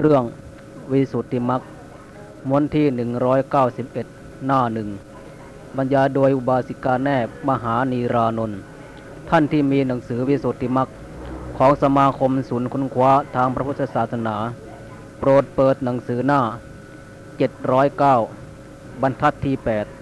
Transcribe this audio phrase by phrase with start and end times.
[0.00, 0.22] เรื่อง
[0.92, 1.62] วิสุทธิมรรค
[2.48, 2.86] ม้วนที่
[3.66, 4.88] 191 หน้าหนึ่ง
[5.76, 8.58] บรรยายโดยอุบาสิกาแนบมหานีรานนท์
[9.28, 10.88] ท่านที่มีหนังสือวิสุทธิมรรค
[11.56, 14.36] ของสมาคมศูนย์ค้นคว้าทางพระพุทธศาสนา
[15.18, 16.40] โปรดเปิดหนังสือหน้า
[17.66, 19.54] 709 บรรทัดที่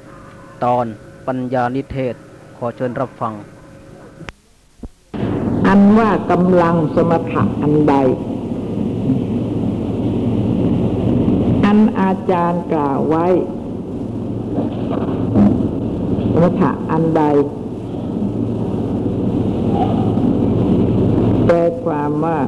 [0.09, 0.85] 8 ตอน
[1.27, 2.15] ปัญญานิเทศ
[2.57, 3.33] ขอเชิญรับฟัง
[5.67, 7.95] อันว่ากำลังสมถะอันใด
[11.65, 13.27] อันอา จารย์กล่าวไว้
[16.33, 17.23] สมถะอันใด
[21.47, 22.39] แปลความว่า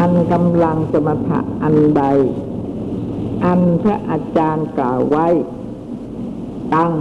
[0.00, 2.04] อันกำลังสมถะอันใด
[3.44, 5.26] อันพระอาจารย์กล่าวไว้
[6.74, 6.92] ตั้ง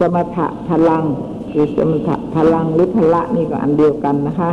[0.00, 1.04] สมถะพลัง
[1.50, 4.50] คือสมถะพลังหรือพละนี่ก็อันเดียวกันนะคะ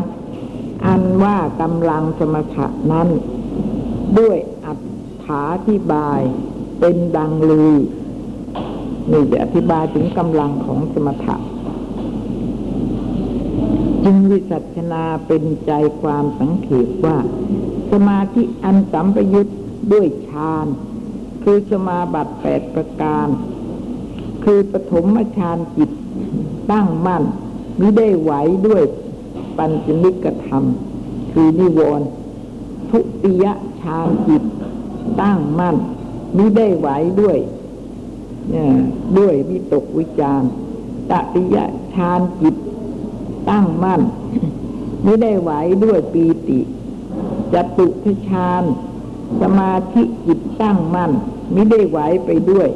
[0.85, 3.07] อันว่ากำลังสมถะนั้น
[4.19, 4.37] ด้วย
[5.27, 6.21] อัตถาธิบาย
[6.79, 7.73] เป็นดังลือ
[9.11, 11.35] นี่จะอธิบายถึงกำลังของสมถะ
[14.03, 17.17] จึงวิสัชนาเป็นใจความสังเขปว่า
[17.91, 19.47] สมาธิอันสัมปยุต
[19.93, 20.67] ด้วยฌาน
[21.43, 23.27] คือสมาบัติแปดประการ
[24.43, 25.05] คือปฐม
[25.37, 25.91] ฌานจิต
[26.71, 27.23] ตั้งมั่น
[27.79, 28.31] มิได้ไหว
[28.67, 28.83] ด้วย
[29.57, 30.63] ปัญจนิกธรรม
[31.31, 32.07] คือนิวรณ์
[32.89, 33.45] ทุติย
[33.81, 34.43] ฌานจิต
[35.21, 35.75] ตั้งมั่น
[36.37, 36.87] มิได้ไหว
[37.21, 37.37] ด้วย
[39.17, 40.41] ด้วยวิตกวิจาร
[41.11, 41.57] ตติย
[41.93, 42.55] ฌานจิต
[43.49, 44.01] ตั้งมั่น
[45.05, 45.51] มิได้ไหว
[45.83, 46.59] ด้วยปีติ
[47.53, 48.63] จตุทฌาน
[49.41, 51.11] สมาธิจิตตั้งมั่น
[51.53, 52.69] มิได้ไหวไปด้วย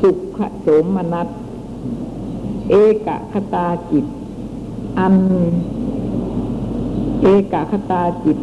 [0.00, 1.28] สุขโสมนัส
[2.70, 2.74] เอ
[3.06, 4.06] กคตาจิต
[4.98, 5.14] อัน
[7.22, 8.38] เอกคตาจิต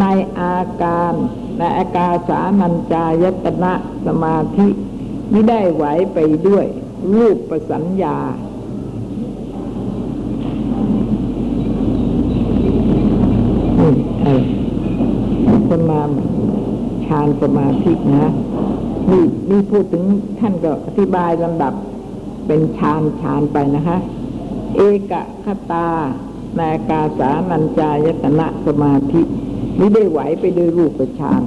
[0.00, 0.04] ใน
[0.38, 1.14] อาการ
[1.60, 3.72] ในอากาสานัญจายตนะ
[4.06, 4.68] สมาธิ
[5.30, 5.84] ไม่ได้ไหว
[6.14, 6.66] ไปด้วย
[7.14, 8.16] รูปประสัญญา
[13.78, 14.42] นี่เออ
[15.70, 16.02] สมา
[17.06, 18.26] ฌานสมาธินะ
[19.10, 20.04] นี่นี่พูดถึง
[20.40, 21.74] ท่านก็อธิบายลำดับ
[22.46, 23.98] เป็นฌานฌานไปนะคะ
[24.76, 25.12] เอก
[25.44, 25.88] คตา
[26.56, 29.22] ในากาสานัญจายตนะสมาธิ
[29.76, 31.40] ไม่ได้ไหวไปด้วยรูปฌาน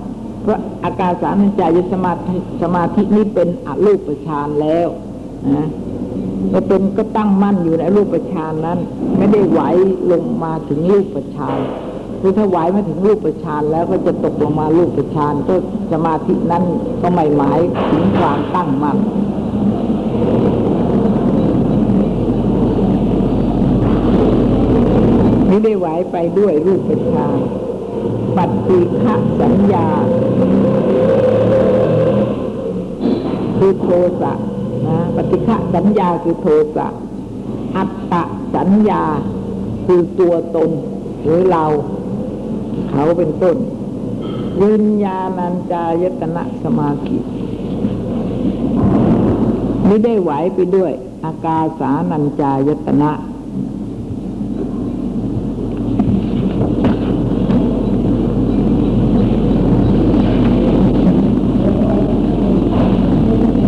[0.44, 4.88] เพราะอาการสานัญจายสมาธิสมาธินี้เป็นอรูปฌานแล้ว
[5.56, 5.67] นะ
[6.53, 8.79] ก็เป็นก็ตั้งมั่นอยู่ในรูปฌานนั้น
[9.17, 9.61] ไม่ได้ไหว
[10.11, 11.59] ลงมาถึงรูปฌาน
[12.22, 15.55] คือถ้าไหวมาถึงรูปฌานแล้วก็จะตกลงมารูปฌานก็
[15.91, 16.63] สมาธินั้น
[17.01, 17.59] ก็ไม่หมาย
[17.91, 18.97] ถึงความตั้งมั่น
[25.47, 27.38] ไม่ได้ไหวไปด้วยรูปฌาน
[28.38, 29.88] ปฏิฆะสัญญา
[33.58, 33.88] คือโท
[34.22, 34.34] สะ
[34.88, 36.88] นะปฏิฆะสัญญาคือโทสะ
[37.76, 38.24] อัตตะ
[38.56, 39.03] สัญญา
[39.86, 40.70] คือตัวตน
[41.24, 41.66] หรือเรา
[42.90, 43.58] เขาเป็นต้น
[44.62, 47.18] วิญญาณัญจายตนะสมาธิ
[49.86, 50.92] ไม่ได้ไหวไปด้วย
[51.26, 53.12] อากาสานัญจายตนะ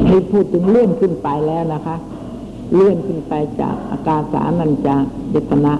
[0.07, 1.95] ที่ พูดถึงเลื่อนขึ้นไปแล้วนะคะ
[2.73, 4.95] เลื่อนขึ้นไปจากอากาสานัญจา
[5.35, 5.73] ยตนะ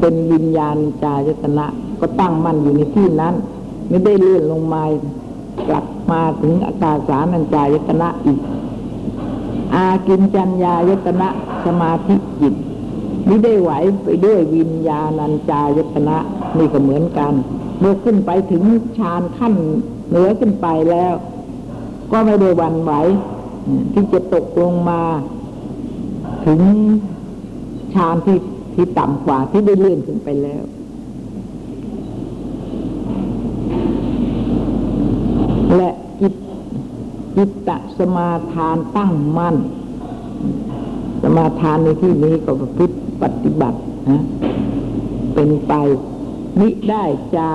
[0.00, 1.66] เป็นวิญญาณจายตนะ
[2.00, 3.34] ก็ตั้งมั่นอยู่ในที่นั้น
[3.88, 4.82] ไม่ได้เลื่อนลงมา
[5.68, 8.38] กลับมาถึงอากาสานัญจายตนะอีก
[9.74, 11.28] อากินจัญญายตนะ
[11.66, 12.54] สมาธิจิต
[13.26, 13.70] ไม่ได้ไหว
[14.04, 16.16] ไปด้วยวิญญาณัญจายตนะ
[16.58, 17.32] นี่ก็เหมือนกัน
[17.78, 18.62] เมื่อขึ้นไปถึง
[18.98, 19.54] ฌานขั้น
[20.08, 21.14] เหนือขึ้นไปแล้ว
[22.12, 22.92] ก็ไม่ได้วันไหว
[23.92, 25.00] ที่จะตกลงมา
[26.46, 26.60] ถึง
[27.94, 28.38] ฌานที่
[28.74, 30.62] ที่ต่ำกว่าที่ได้เลื่อนขึ้นไปแล้ว
[35.76, 35.90] และ
[36.20, 36.34] จิต
[37.36, 39.56] จิตตสมาทานตั้งมั่น
[41.22, 43.78] สมาทานในที่นี้ก็ประพฤติปฏิบัติ
[44.10, 44.22] นะ
[45.34, 45.72] เป็นไป
[46.58, 47.04] มิได้
[47.36, 47.48] จะ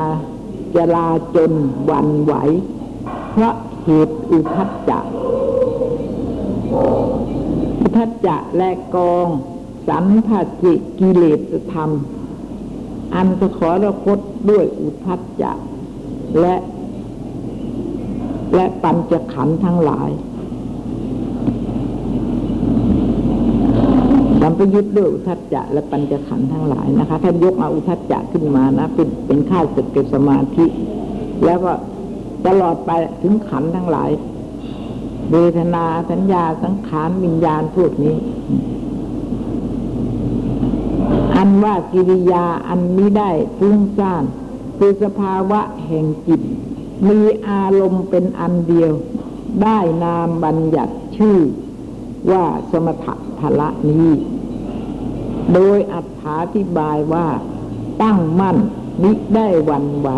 [0.76, 1.52] จะลาจน
[1.90, 2.34] วันไหว
[3.32, 3.56] เพราะ
[3.86, 5.00] เหตุอุทัจจะ
[7.96, 9.28] ทัจจะและกอง
[9.88, 11.40] สันทัจิกิเลส
[11.74, 11.90] ธรรม
[13.16, 14.20] อันจะขอรคต
[14.50, 15.52] ด้วยอุทัจจะ
[16.40, 16.56] และ
[18.56, 20.10] และปัญจขันธ์ทั้งหลาย
[24.42, 30.66] สัมปยุทธ์ด้วยอุทัจจะและปัญจขันธ์ทั้งหลายนะคะท่านยกเอาอุทัจจะขึ้นมานะเป็นเป็นข้าศึกเกับสมาธิ
[31.46, 31.72] แล้วก็
[32.48, 32.92] ตลอดไป
[33.22, 34.10] ถึงขันธ์ทั้งหลาย
[35.36, 38.18] เวทนาสัญญาสังขารวิญญาณพวกนี้
[41.36, 44.24] อันว่ากิริยาอันนี้ได้ฟุ้งซ่าน
[44.78, 46.42] คือสภาวะแห่งจิต
[47.08, 47.20] มี
[47.50, 48.92] อารมณ์เป็นอันเดียว
[49.64, 51.38] ได้นามบัญญัติชื่อ
[52.32, 54.12] ว่าสมถะภละนี้
[55.54, 57.28] โดยอัถาธิบายว่า
[58.02, 58.58] ตั้งมั่น
[59.04, 60.10] นิได้วันไหว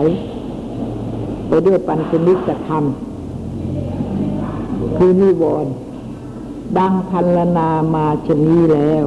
[1.48, 2.84] ไปด้วยปัญจนิสธรรม
[4.98, 5.74] คือนิวรณ์
[6.78, 9.04] ดังพันลนามาชนี้แล้ว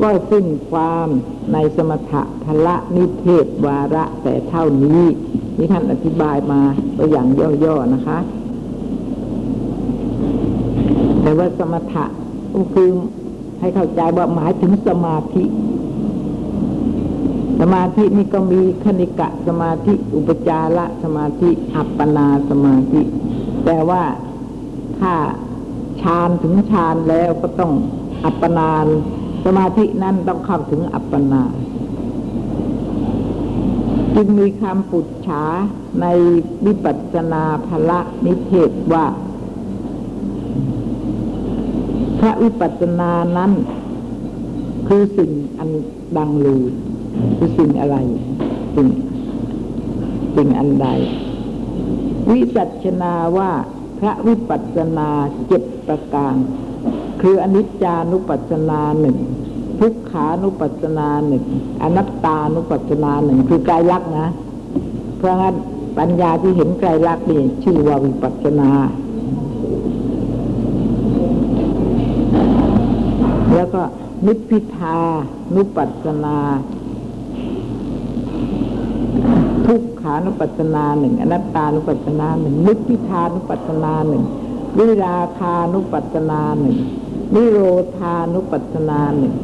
[0.00, 1.08] ก็สิ้นความ
[1.52, 5.02] ในสมถะพละนิเทศวาระแต่เท่านี้
[5.56, 6.60] นี่ท่านอธิบายมา
[6.96, 7.26] ตัวอย่าง
[7.64, 8.18] ย่อๆนะคะ
[11.22, 12.04] แต่ว่าสมถะ
[12.54, 12.88] ก็คือ
[13.60, 15.44] ให้เข้าใจว่าหมายถึงสมาธิ
[17.60, 23.02] สมาธินี่ก็มีคณิกะสมาธิ อุปจารสมาธิ อัปปนาสมาธิ
[23.66, 24.02] แต่ว่า
[25.02, 25.14] ถ้า
[26.02, 27.72] ฌานถึงฌานแล้วก็ต้อง
[28.24, 28.86] อัปปนาน
[29.44, 31.42] สมาธินั้นต้องเข้าถึงอัปปนา
[34.14, 35.44] จึงมีคำปุจฉา
[36.00, 36.06] ใน
[36.66, 39.06] วิปัสสนาภละนิเทศว่า
[42.20, 43.52] พระวิปัสสนานั้น
[44.88, 45.70] คือสิ่งอัน
[46.16, 46.64] ดังลือ
[47.36, 47.96] คือสิ่งอะไร
[48.74, 48.88] สิ่ง
[50.36, 50.88] สิ่งอันใด
[52.30, 53.50] วิจัชนาว่า
[54.04, 55.08] ระวิปัสสนา
[55.48, 56.34] เจ็ดประการ
[57.20, 59.16] คืออนิจจานุปัสสนาหนึ่ง
[59.80, 61.44] ทุกขานุปัสสนาหนึ่ง
[61.82, 64.28] อนัตตานุปัสสนาหนึ่งคือไกลลักษณ์นะ
[65.18, 65.54] เพราะงั้น
[65.98, 68.70] ปัญญาที่เห็นไกลลักษณ์นี่ชื่อว่าวิปัสสนา
[73.54, 73.82] แล้วก็
[74.26, 74.98] นิพพิทา
[75.54, 76.36] นุปัสสนา
[79.66, 84.24] ทุก ขานุปัสสนาหนึ่งอนัตตานุปัสสนาหนึ่งนิพพิทานุปัสสนาหนึ่ง
[84.78, 86.76] วิราคานุปัสสนาหนึ่ง
[87.34, 87.58] นิโร
[87.98, 89.34] ธานุปัสสนาหนึ่ง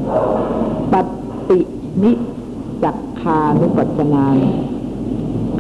[0.93, 0.95] ป
[1.49, 1.61] ฏิ
[2.03, 2.13] นิ
[2.83, 4.55] จักคานุปัสสนาหนึ่ง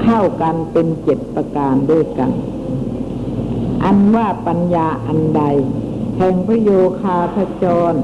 [0.02, 2.30] เข้ากันเป็นเจ็ดประการด้วยกัน
[3.84, 5.42] อันว่าปัญญาอันใด
[6.18, 7.94] แห่งพระโยคาพจร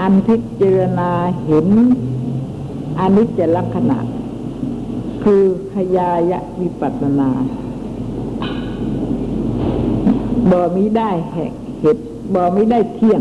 [0.00, 1.10] อันพิจารณา
[1.44, 1.66] เห็น
[3.00, 3.98] อนิจจลักษณะ
[5.24, 5.42] คือ
[5.74, 7.30] ขยายะวิปัสนา
[10.50, 12.02] บ่มิได้แหกเหตุ
[12.34, 13.20] บ่มิได้เที่ยง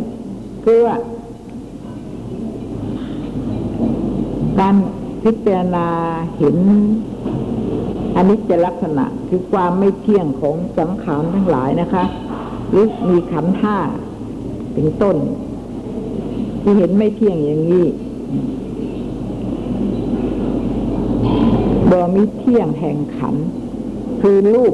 [0.64, 0.96] คือว่า
[4.60, 4.76] การ
[5.24, 5.88] พิจารณา
[6.38, 6.58] เห็น
[8.16, 12.04] อน,นิจจลักษณะคือความไม่เที่ยงของสังขารทั้งหลายนะคะ
[12.72, 13.78] หรือมีขันธ์ห้า
[14.74, 15.16] เป็นต้น
[16.62, 17.86] ที่เห็นไม่เที่ยงอย่างนี้
[21.92, 23.36] บ่มีเที่ยงแห่งขัน
[24.22, 24.74] คือรูป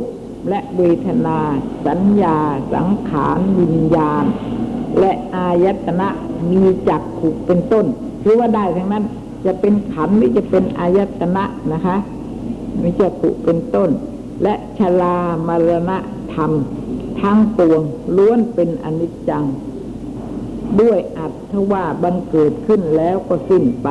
[0.49, 1.39] และเวทนา
[1.85, 2.37] สัญญา
[2.73, 4.25] สังขารวิญญาณ
[4.99, 6.09] และอายตนะ
[6.51, 7.85] มีจักขุเป็นต้น
[8.23, 9.03] คือว่าได้ทั้งนั้น
[9.45, 11.95] จะเป็นขันหรือจะเป็นอายตนะนะคะ
[12.81, 13.89] มีจักขุเป็นต้น
[14.43, 15.17] และชลา
[15.47, 15.97] มรณะ
[16.33, 16.51] ธรรม
[17.21, 17.81] ทั้งปวง
[18.15, 19.45] ล้วนเป็นอนิจจัง
[20.81, 23.89] ด้วยอัตถว่าบังเกิดขึ้นแล้วก็สิ้นไป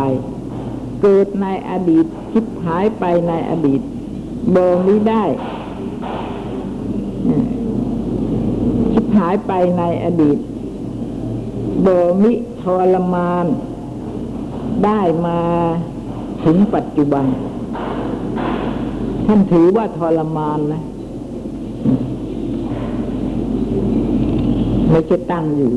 [1.06, 3.80] เกิดในอดีตคิดหายไปในอดีต
[4.54, 5.24] บอมิได้
[8.92, 10.38] คิดหายไปในอดีต
[11.86, 12.32] บอมิ
[12.62, 13.46] ทรมาน
[14.84, 15.38] ได้มา
[16.44, 17.24] ถึงปัจจุบัน
[19.26, 20.82] ท่านถือว่าทรมานนะ
[24.90, 25.72] ไม่ใช่ตั้งอยู่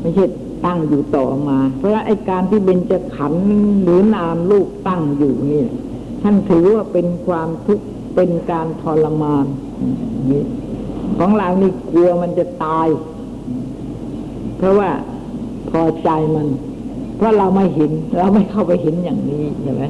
[0.00, 0.24] ไม่ใช่
[0.66, 3.42] ตั้งอยู่ต่อมา เพราะไอ้การที่เบญจขันธ์
[3.82, 5.64] หรือนามลูกตั้งอยู่นี่
[6.22, 9.46] ท่านถือว่าเป็นความทุกข์เป็นการทรมาน
[10.30, 10.44] นี่
[11.18, 12.88] ของเรานี่กลัวมันจะตาย
[14.58, 14.90] เพราะว่า
[15.70, 16.46] พอใจมัน
[17.16, 19.84] เพราะเราไม่เห็น เราไม่เข้าไปเห็นอย่างนี้ใช่ไหม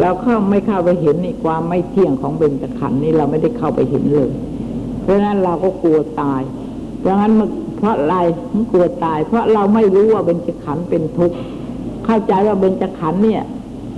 [0.00, 4.30] เราเข้าไม่เข้าไปเห็นนี่ความไม่เที่ยงของเบญจขันธ์นี่เราไม่ได้เข้าไปเห็นเลย
[5.02, 6.42] เพราะฉะนั้นเราก็กลัวตาย
[7.00, 8.16] เพราะงั้นมัน เพราะอะไร
[8.52, 11.36] มันกลัวตาย เพราะเราไม่รู้ว่าเบญจขันธ์เป็นทุกข์
[12.04, 13.42] เข้าใจว่าเบญจขันธ์เนี่ย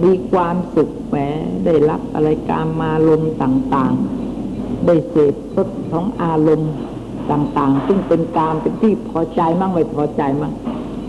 [0.04, 1.16] มีความสุขแหม
[1.64, 6.72] ได้รับอะไรการมาลมต่างๆ ได้เสพรสของอารมณ์
[7.30, 10.52] ต่างๆ ซึ่งเป็นการเป็นที่พอใจมั่งไม่พอใจมั่ง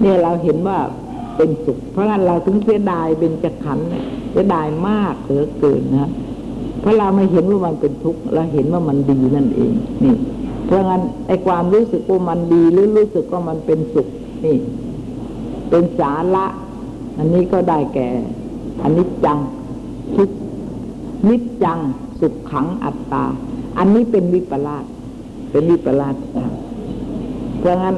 [0.02, 0.78] เนี่ยเราเห็นว่า
[1.38, 6.12] เป็นสุข เพราะงั้นเราถึงเสียดายเบญจขันธ์เนี่ยเสียดายมากเหลือเกินนะ
[6.82, 9.72] เพราะเราไม่เห็นว่ามันเป็นทุกข์เราเห็นว่ามันดีนั่นเอง
[10.04, 10.14] นี่
[10.68, 14.08] เพราะงั้นไอ้ความรู้สึกว่ามันดีหรือรู้สึกว่ามันเป็นสุข
[14.46, 14.58] นี่
[15.70, 16.46] เป็นสาระ
[17.18, 18.10] อันนี้ก็ได้แก่
[18.84, 19.40] อันนี้จัง
[20.16, 20.30] ทุก
[21.28, 21.80] นิจจัง
[22.20, 23.24] สุขขังอัตตา
[23.78, 24.86] อันนี้เป็นวิปลาส
[25.52, 26.52] เป็นวิปลาสธรรม
[27.60, 27.96] เพราะงั้น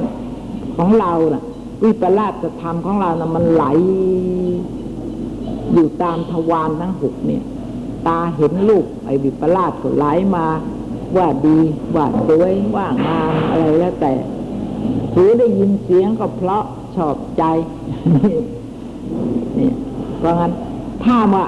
[0.76, 1.42] ของเราน่ะ
[1.84, 3.64] วิปลาสธรรมของเรานะ่ะมันไหล
[5.72, 7.44] อยู่ตามทวารทั้งหกเนี่ย
[8.06, 10.04] ตาเห็นรูปไอ้วิปลาสก็ไหล
[10.36, 10.46] มา
[11.16, 11.58] ว่าดี
[11.96, 14.12] ว่าสวยว่างามอะไรแล้วแต่
[15.14, 16.64] หูได้ยินเสียงก็เพราะ
[16.96, 17.42] ชอบใจ
[19.58, 19.70] นี่
[20.18, 20.52] เพราะงั้น
[21.04, 21.46] ถ้าว่า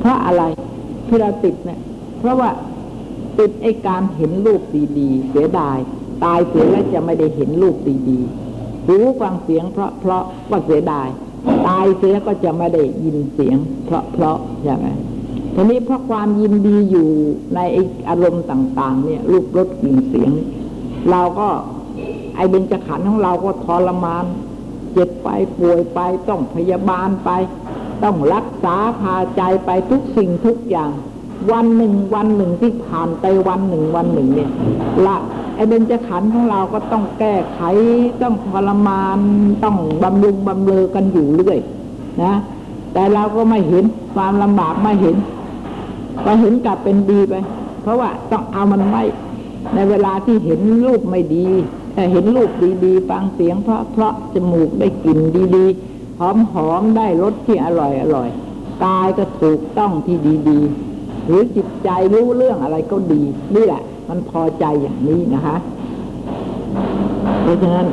[0.00, 0.42] เพราะอะไร
[1.06, 1.80] ที่เราติดเนี่ย
[2.18, 2.50] เพราะว่า
[3.38, 4.62] ติดไอ้การเห็นรูป
[4.98, 5.78] ดีๆเสียดาย
[6.24, 7.76] ตายเสียแล้วจะไม่ได้เห็นรูป
[8.08, 11.08] ดีๆหูฟังเสียงเพราะเพราะก็เสียดาย
[11.68, 14.86] ตายเสียก็จะไม่ได้ยินเสียง เพราะเพราะใช่ไหม
[15.54, 17.08] ทีนี้เพราะความยินดีอยู่
[17.54, 20.32] ในไออารมณ์ต่าง ๆ เนี่ย รูปรสกลิ่นเสียง
[21.10, 21.48] เราก็
[22.36, 24.24] ไอเบญจขันธ์ของเราก็ทรมาน
[24.92, 27.30] เจ็บไปป่วยไปต้องพยาบาลไป
[28.02, 30.90] ต้องรักษาพาใจไปทุกสิ่งทุกอย่าง
[31.52, 34.50] วันหนึ่งวันหนึ่งที่ผ่านไปวันหนึ่งวันหนึ่งเนี่ย
[35.06, 35.16] ละ
[35.54, 37.60] ไอเบญจขันธ์ของเราก็ต้องแก้ไข
[38.22, 39.18] ต้องทรมาน
[39.64, 41.58] ต้องบำรุงบำเรอกันอยู่เรื่อย
[42.22, 42.34] นะ
[42.92, 43.84] แต่เราก็ไม่เห็น
[44.14, 45.16] ความลำบากไม่เห็น
[46.24, 47.34] ก็เห็นกลับเป็นดีไป
[47.82, 49.02] เพราะว่าต้องเอามันไว้
[49.74, 51.46] ในเวลาที่เห็นรูปไม่ดี
[51.94, 52.50] แต่เห็นรูป
[52.84, 55.20] ดีๆ ฟังเสียงเพราะเพราะจมูกได้กลิ่น
[55.56, 56.18] ดีๆ
[56.52, 58.28] หอมๆ ได้รสที่อร่อยอร่อย
[58.84, 60.16] กายก็ถูกต้องที่
[60.48, 63.22] ดีๆ หรือจิตใจรู้เรื่องอะไรก็ดี
[63.54, 65.56] นี่แหละ มันพอใจอย่างนี้นะคะ
[67.42, 67.86] เพราะฉะนั้น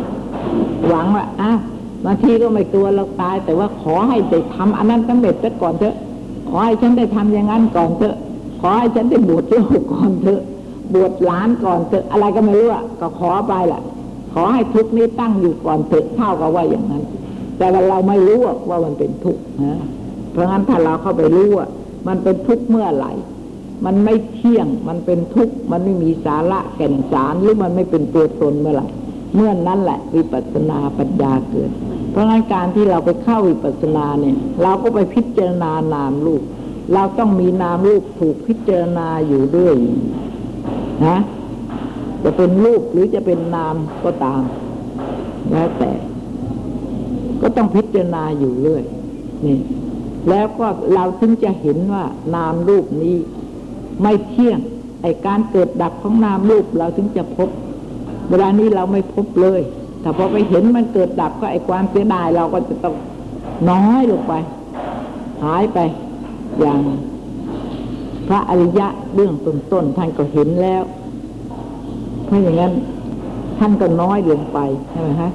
[0.88, 1.60] หวังว่าอ้าว
[2.06, 5.96] บางทีก็ไม่กลัวเราตาย แต่ว่าขอให้ได้ทำอันนั้นสำเร็จซะก่อนเถอะ
[6.52, 8.16] ขอให้ฉันได้ทำอย่างนั้นก่อนเถอะ
[8.62, 10.42] ขอให้ฉันได้บวชลูกก่อนเถอะ
[10.94, 13.82] บวชหลานก่อนเถอะ อะไรก็ไม่รู้อะก็ขอไปแหละ
[14.34, 17.04] ขอให้ทุกนี้ตั้งอยู่ก่อนเถอะเท่ากับว่าอย่างนั้น
[17.58, 18.40] แต่ว่าเราไม่รู้
[18.70, 19.82] ว่ามันเป็นทุกข์นะ
[20.32, 21.68] เพราะงั้นถ้าเราเข้าไปรู้ว่า
[22.08, 23.12] มันเป็นทุกข์เมื่อไหร่
[23.86, 28.88] มันไม่เที่ยง มันเป็นทุกข์ มันไม่มีสาระแก่นสารหรือมันไม่เป็นตัวตนเมื่อไหร่
[29.36, 31.72] เมื่อนนั้นแหละวิปัสสนาปัญญาเกิด
[32.12, 36.44] เพราะงั้นการที่เราไปเข้าวิปัสสนาเนี่ย เราก็ไปพิจารณานามรูป
[36.94, 39.74] เราต้องมีนามรูปถูกพิจารณาอยู่ด้วย
[41.08, 41.18] นะ
[42.24, 44.42] จะเป็นรูปหรือจะเป็นนามก็ตาม
[45.52, 45.92] แล้วแต่
[47.42, 48.84] ก็ต้องพิจารณาอยู่เรื่อย
[49.46, 49.58] นี่
[50.30, 52.04] แล้วก็เราถึงจะเห็นว่า
[52.36, 53.18] นามรูปนี้
[54.02, 54.60] ไม่เที่ยง
[55.02, 57.50] ไอการเกิดดับของนามรูปเราถึงจะพบ
[58.30, 59.62] เวลานี้เราไม่พบเลย
[60.02, 62.96] แต่พอไปเห็นมันเกิดดับก็ไอ้ความเสียดายเราก็จะต้อง
[63.72, 64.34] น้อยลงไป
[65.44, 65.80] หายไป
[66.60, 66.80] อย่าง
[68.28, 70.84] พระอริยะเรื่องต้นๆท่านก็เห็นแล้ว
[72.26, 72.74] เพราะอย่างนั้น
[73.60, 75.32] ท่านก็น้อยลงไปใช่ไหมฮะ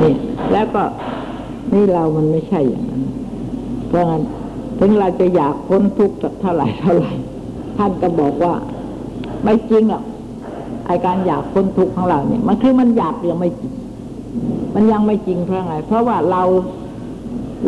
[0.00, 0.12] นี่
[0.52, 0.82] แล้วก็
[1.72, 3.02] นี่เรามันไม่ใช่อย่างนั้น
[3.88, 4.22] เพราะงั้น
[4.78, 7.12] ถึงเราจะอยากพ้นทุกข์เท่าไหร่เท่าไหร่
[7.78, 8.54] ท่านก็บอกว่า
[9.42, 10.04] ไม่จริงหรอก
[10.86, 13.72] ไอการอยากพ้นทุกข์ของเราเนี่ย มันคือมันอยากยังไม่จริง
[14.74, 16.42] มันยังไม่จริงเพราะไงเพราะว่าเรา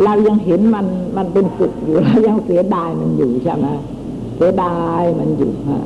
[0.03, 0.85] เรายังเห็นมัน
[1.17, 3.67] มันเป็นสุขอยู่เรายังเสียดายมันอยู่ใช่ไหม
[4.35, 5.83] เสียดายมันอยู่ฮะ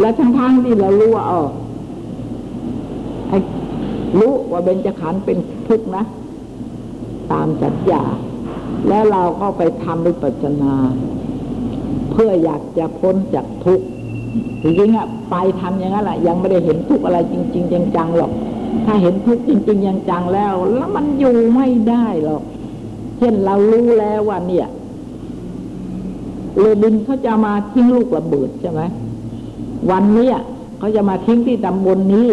[0.00, 1.42] แล้วทั้งทางที่เรารู้ว่าอ๋อ
[3.28, 3.38] ไอ้
[4.18, 6.04] รู้ว่าเบญจขันธ์เป็นทุกข์นะ
[7.32, 8.02] ตามสัญญา
[8.88, 10.74] แล้วเราก็ไปทำวิปัสสนา
[12.12, 13.86] เพื่ออยากจะพ้นจากทุกข์
[14.62, 18.30] จริงๆอะไปทำอย่างนั้นแหละยังไม่ได้เห็นทุกอะไรจริง ๆ จังๆหรอก
[18.86, 22.42] ถ้าเห็นทุกจริงๆจังๆแล้ว แล้วมันอยู่ไม่ได้หรอก
[23.18, 24.66] เช่นเรารู้แล้วว่าเนี่ย
[26.58, 28.82] เรือบินเขาจะมาทิ้งลูกระเบิดใช่ไหม
[29.90, 30.36] วันเนี้ย
[30.78, 32.28] เขาจะมาทิ้งที่ตำบลนนี้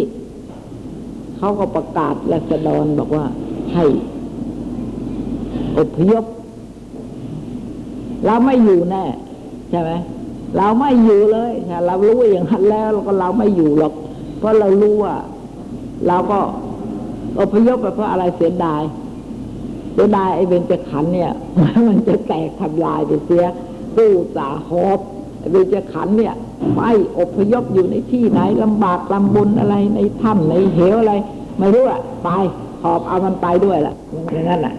[1.37, 3.25] เขาก็ประกาศรัษฎรบอกว่า
[3.73, 3.85] ให้
[5.77, 6.25] อพยพ
[8.25, 9.03] เราไม่อยู่แน่
[9.69, 9.91] ใช่ไหม
[10.57, 11.53] เราไม่อยู่เลย
[11.87, 13.93] เรารู้อย่างนั้นแล้วเราก็เราไม่อยู่หรอก
[14.39, 15.15] เพราะเรารู้ว่า
[16.07, 16.39] เราก็
[17.39, 18.81] อพยพไปเพราะอะไรเสียดาย
[19.93, 21.31] เสียดายไอ้เบญจขันธ์เนี่ย
[21.87, 23.45] มันจะแตกทำลายไปเสีย
[23.95, 24.99] กู้สาหอบ
[25.39, 26.33] ไอ้เบญจขันธ์เนี่ย
[26.75, 31.13] ไม่อพยพอยู่ในที่ไหนลำบากลำบนอะไรในถ้ำในเหวอะไร
[31.59, 32.29] ไม่รู้อะไป
[32.83, 33.95] หอบเอามันไปด้วยล่ะ
[34.31, 34.73] อย่างนั้นแหละ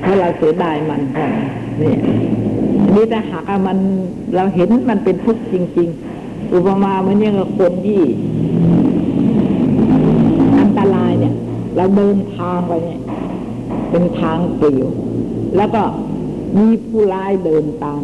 [0.00, 1.00] เพราเราเสียดายมัน
[1.80, 1.94] นี่
[2.94, 3.78] นี่แต่หากมัน
[4.34, 5.88] เราเห็นมันเป็นทุกข์จริง
[6.20, 8.00] ๆ อุปมาเหมือนอย่างคนที่
[10.60, 11.34] อันตรายเนี่ย
[11.76, 13.00] เราเดินทางไปเนี่ย
[13.90, 14.88] เป็นทางเปลี่ยว
[15.56, 15.82] แล้วก็
[16.58, 18.02] มีผู้ร้ายเดินตาม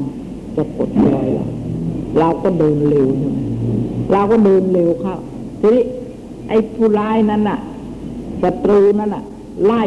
[0.56, 1.46] จะกดรอยเรา
[2.18, 3.32] เราก็เดินเร็วใช่
[4.12, 5.16] เราก็เดินเร็วเข้า
[5.60, 5.84] ทีนี้
[6.48, 7.58] ไอ้ผู้ร้ายนั้นน่ะ
[8.42, 9.24] ศัตรูนั้นน่ะ
[9.64, 9.82] ไล่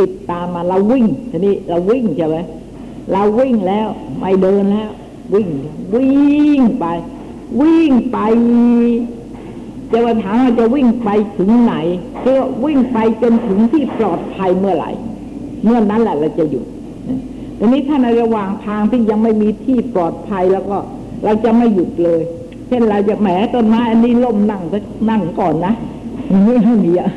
[0.00, 2.36] ติดตามมาเราวิ่งทีนี้เราวิ่งใช่ไหม
[3.12, 4.90] เราวิ่งแล้ว ไม่เดินแล้ว
[5.34, 5.48] วิ่ง
[5.94, 6.86] วิ่งไป
[7.60, 8.18] วิ่งไป
[9.92, 11.74] จะมาถามว่าจะวิ่งไปถึงไหน
[12.24, 12.32] ก็
[12.64, 14.90] วิ่งไปจนถึงที่ปลอดภัยเมื่อไหร่
[15.64, 16.64] เมื่อนั้นแหละเราจะหยุด
[17.58, 20.78] ทีนี้ถ้าในระหว่างทางที่ยังไม่มีที่ปลอดภัยแล้วก็
[21.24, 22.20] เราจะไม่หยุดเลย
[22.68, 25.72] เช่นเราจะแหมต้นไม้อันนี้ล่มนั่งสักนั่งก่อนนะ
[26.44, 27.08] ไม่ให้มีอะ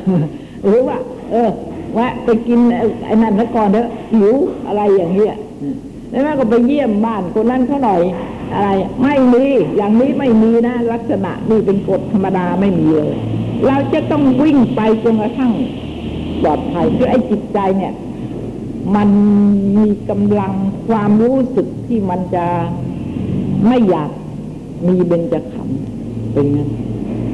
[0.64, 0.96] หรือว่า
[1.30, 1.48] เออ
[1.94, 2.58] แวะไปกิน
[3.04, 4.34] ไอ้นั่นซะก่อนเถอะหิว
[4.66, 5.36] อะไรอย่างเงี้ย
[6.10, 8.00] แล้วแม่ก็ไปเยี่ยมบ้านคนนั้นเขาหน่อย
[8.54, 8.68] อะไร
[9.02, 9.44] ไม่มี
[9.76, 13.16] อย่างนี้ไม่มีนะ ลักษณะนี่เป็นกฎธรรมดาไม่มีเลย
[13.66, 15.52] เราจะต้องวิ่งไปจนกระทั่ง
[16.42, 17.92] ปลอดภัยคือไอ้จิตใจเนี่ย
[18.96, 19.08] มัน
[19.76, 20.52] มีกำลัง
[20.88, 22.46] ความรู้สึกที่มันจะ
[23.68, 24.10] ไม่อยาก
[24.86, 25.78] มีเบญจขันธ์
[26.32, 26.70] เป็นงั้น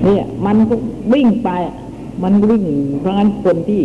[0.04, 0.74] เนี่ยมันก็
[1.14, 1.50] วิ่งไป
[2.22, 2.64] มันวิ่ง
[3.00, 3.82] เพราะงั้นคนที่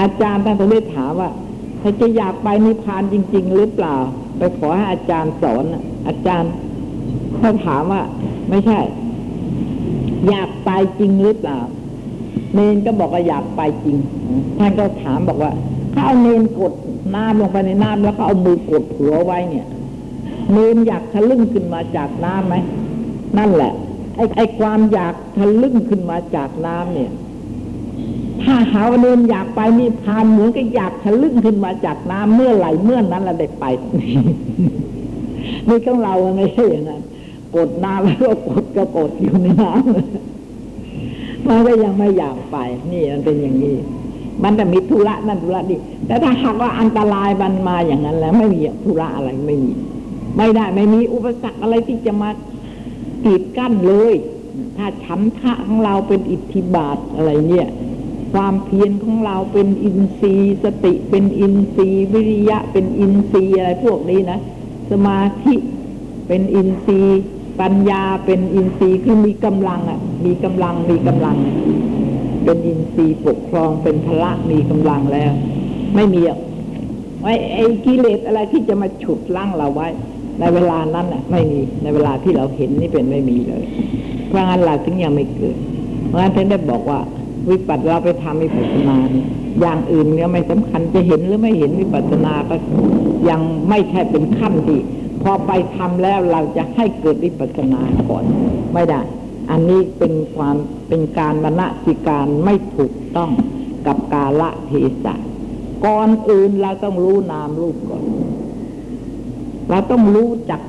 [0.00, 1.30] อาจารย์ท่านก็เลยถามว่า
[1.82, 3.96] ถ้าจะอยากไปนิพพานจริง ๆ หรือเปล่า
[4.38, 6.52] ไปขอให้อาจารย์สอนน่ะอาจารย์
[7.38, 8.02] เขาถามว่า
[8.48, 8.80] ไม่ใช่
[10.28, 11.58] อยากไปจริงหรือเปล่า
[12.54, 13.96] เนนก็บอกว่าอยากไปจริง
[14.58, 15.52] ท่านก็ถามบอกว่า
[15.94, 16.72] ถ้าเอาเนนกด
[17.14, 19.66] น้ำลงไปในน้ำแล้วก็เอามือกดหัวไว้เนี่ย
[20.52, 22.56] เนนอยากทะลึ่งขึ้นมาจากน้ำไหม
[23.38, 23.72] นั่นแหละ
[24.16, 27.10] ไอ้ไอ้ความอยากทะลึ่งขึ้นมาจากน้ำเนี่ย
[28.44, 33.64] ถ้าหาว่าเนนอยากไปนี่พานเหมือนกับอยากทะลึ่งขึ้นมาจากน้ำเมื่อไหร่เมื่อนั้นเราได้ไป
[35.68, 37.02] นี่ของเราไม่ใช่อย่างนั้น
[37.54, 42.56] กดน้ำแล้วก็กดก็กดอยู่ในน้ำมันก็ยังไม่อยากไป
[42.92, 43.76] นี่มันเป็นอย่างนี้
[44.44, 49.72] มันจะมีธุระนั่นธุระนี่แต่ถ้าหากว่าอันตรายมันมาอย่างนั้น แล้วไม่มีธุระอะไรไม่มี
[50.36, 52.30] ไม่ได้ไม่มีอุปสรรคอะไรที่จะมา
[53.24, 54.14] กีดกั้นเลย
[54.76, 57.68] ถ้าฉันทะของเราเป็นอิทธิบาทอะไรเนี่ย
[58.32, 64.38] ความเพียรของเราเป็นอินทรีย์ สติเป็นอินทรีย์ วิริยะเป็นอินทรีย์อะไรพวกนี้นะ
[64.90, 65.54] สมาธิ
[66.28, 67.22] เป็นอินทรีย์
[67.60, 71.36] ปัญญาเป็นอินทรีย์คือมีกำลังอะ มีกำลังมีกำลัง
[72.44, 75.32] เป็นอินทรีย์ปกครองเป็นพละมีกำลังแล้ว
[75.94, 76.38] ไม่มีอะ
[77.24, 79.88] ไอ้ไอ้กิเลสอะไรที่จะมาฉุดลั่งเราไว้
[80.38, 83.62] ในเวลานั้นอะ ไม่มีในเวลาที่เราเห็นนี่เป็นไม่มีเลย
[84.28, 85.56] เพราะงั้นเราถึงยังไม่เกิด
[86.06, 87.00] เพราะงั้นท่านได้บอกว่า
[87.50, 89.26] วิปัสสนาเราไปทำวิปัสสนาเนี่ย
[89.60, 92.56] อย่างอื่นเนี่ยไม่สำคัญจะเห็นหรือไม่เห็นวิปัสสนาก็
[93.28, 94.80] ยังไม่ใช่เป็นขั้นที่
[95.22, 98.24] พอไปทำแล้วเราจะให้เกิดวิปัสสนาก่อน
[98.74, 99.00] ไม่ได้
[99.50, 100.56] อันนี้เป็นความ
[100.88, 103.30] เป็นการมณสิการไม่ถูกต้อง
[103.86, 104.72] กับกาละเท
[105.04, 105.14] ศะ
[105.84, 108.04] ก่อนอื่นเราต้องรู้นามรูปก่อน
[109.70, 110.60] เราต้องรู้จัก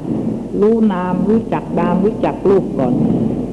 [0.61, 2.93] รู้นามรู้จักนามรู้จักรูปก่อน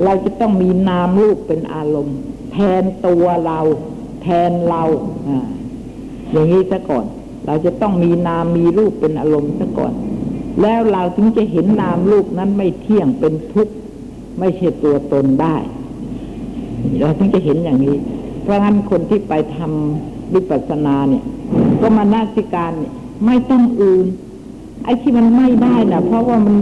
[0.04, 2.18] เราจะต้องมีนามรูปเป็นอารมณ์
[2.52, 3.58] แทนตัวเรา
[4.22, 4.82] แทนเรา
[5.28, 5.30] อ
[6.32, 7.06] อย่างนี้ซะก่อน
[7.46, 9.92] เราจะต้องมีนามมีรูปเป็นอารมณ์ซะก่อน
[10.62, 13.74] แล้วเราถึงจะเห็นนามรูปนั้นไม่เที่ยงเป็นทุกข์
[14.38, 15.56] ไม่ใช่ตัวตนได้
[17.00, 17.96] เราถึงจะเห็นอย่างนี้
[18.42, 21.24] เพราะงั้นคนที่ไปทำวิปัสสนาเนี่ย
[21.80, 22.92] ก็มานาสิการเนี่ย
[23.26, 24.06] ไม่ต้องอื่น
[24.84, 26.56] ไอ้ที่มันไม่ได้นะเพราะว่ามัน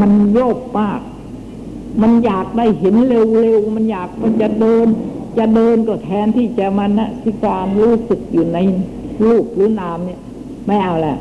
[0.00, 1.00] มันโลภมาก
[2.02, 4.86] มันอยากได้เห็นเร็วๆ มันอยากมันจะเดิน
[5.38, 8.58] จะเดินก็แทนที่จะมานะสิการรู้สึกอยู่ใน
[9.24, 10.20] รูปหรือนามเนี่ย
[10.66, 11.16] ไม่เอาแหละ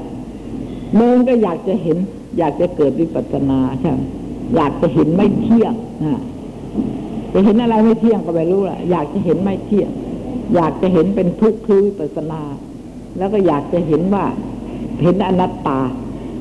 [0.98, 1.98] เดินก็อยากจะเห็น
[2.38, 4.00] อยากจะเกิดวิปัสสนาใช่ไหม
[4.56, 5.74] อยากจะเห็นไม่เที่ยง
[6.04, 6.20] อ่า
[7.34, 9.90] จะเห็นอะไรไม่เที่ยงก็ไม่รู้แหละอยากจะเห็นไม่เที่ยง
[10.56, 12.42] อยากจะเห็นเป็นทุกข์คือวิปัสสนา
[13.18, 14.26] แล้วก็อยากจะเห็นว่า
[15.02, 15.80] เห็นอนัตตา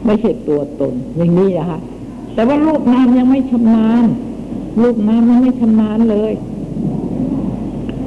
[0.07, 1.81] ไม่ใช่ตัวตนอย่างนี้นะคะ
[2.35, 4.07] แต่ว่ารูปนามยังไม่ชำนาญ
[4.83, 6.33] รูปนามยังไม่ชำนาญเลย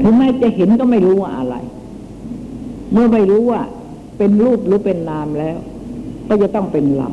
[0.08, 1.56] ถึงแม้จะเห็นก็ไม่รู้ว่าอะไร
[2.92, 3.62] เมื่อไม่รู้ว่า
[4.18, 5.58] เป็นรูปหรือเป็นนามแล้ว
[6.28, 7.10] ก็จะต้องเป็นเรา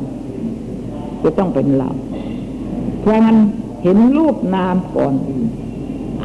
[1.23, 1.89] จะต้องเป็นเรา
[3.01, 3.37] เพราะงั้น
[3.83, 5.47] เห็นรูปนามก่อนอื่น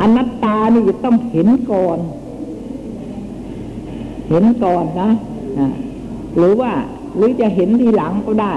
[0.01, 1.99] อนัตตานี่จะต้องเห็นก่อน
[4.29, 5.11] เห็นก่อนนะ
[6.37, 6.73] หรือว่า
[7.17, 8.55] หรือจะเห็นทีหลังก็ได้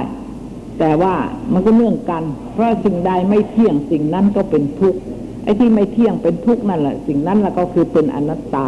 [0.80, 1.16] แต่ว่า
[1.54, 5.02] มันก็เนื่องกัน เพราะสิ่งใดไม่เที่ยงสิ่งนั้นก็เป็นทุกข์
[5.44, 8.68] ไอ้ที่ไม่เที่ยงเป็นทุกข์นั่นแหละสิ่งนั้นแหละก็คือเป็นอนัตตา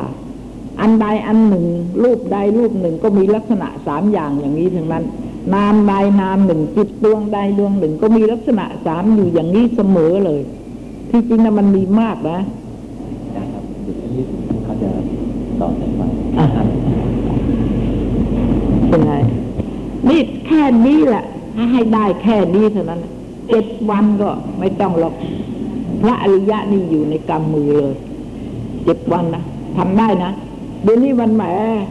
[0.82, 1.66] อันใดอันหนึ่ง
[2.04, 5.04] รูปใดรูปหนึ่งก็มีลักษณะสามอย่างอย่างนี้ทั้งนั้น
[5.54, 10.42] นามใดนามหนึ่งจิตดวงใดดวงหนึ่ง ก็มีลักษณะสามอยู่อย่างนี้เสมอเลย
[11.10, 12.40] ที่จริงนะมันมีมากนะ
[13.38, 14.24] นะครับจุดที่
[14.64, 14.90] เขาจะ
[15.60, 16.02] ต่อจากไป
[16.40, 16.48] อ่า
[18.90, 19.14] เป็นไง
[20.10, 21.24] นี่แค่นี้แหละ
[21.56, 23.00] ถ้าให้ได้แค่นี้เท่านั้น
[23.50, 25.14] เจ็ดวันก็ไม่ต้องหรอก
[26.04, 27.96] พระอริยะนี่อยู่ในกำมือเลย
[28.84, 29.44] เจ็ดวันนะ
[29.78, 30.32] ทำได้นะ
[30.84, 31.44] เดี๋ยวนี้มันแหม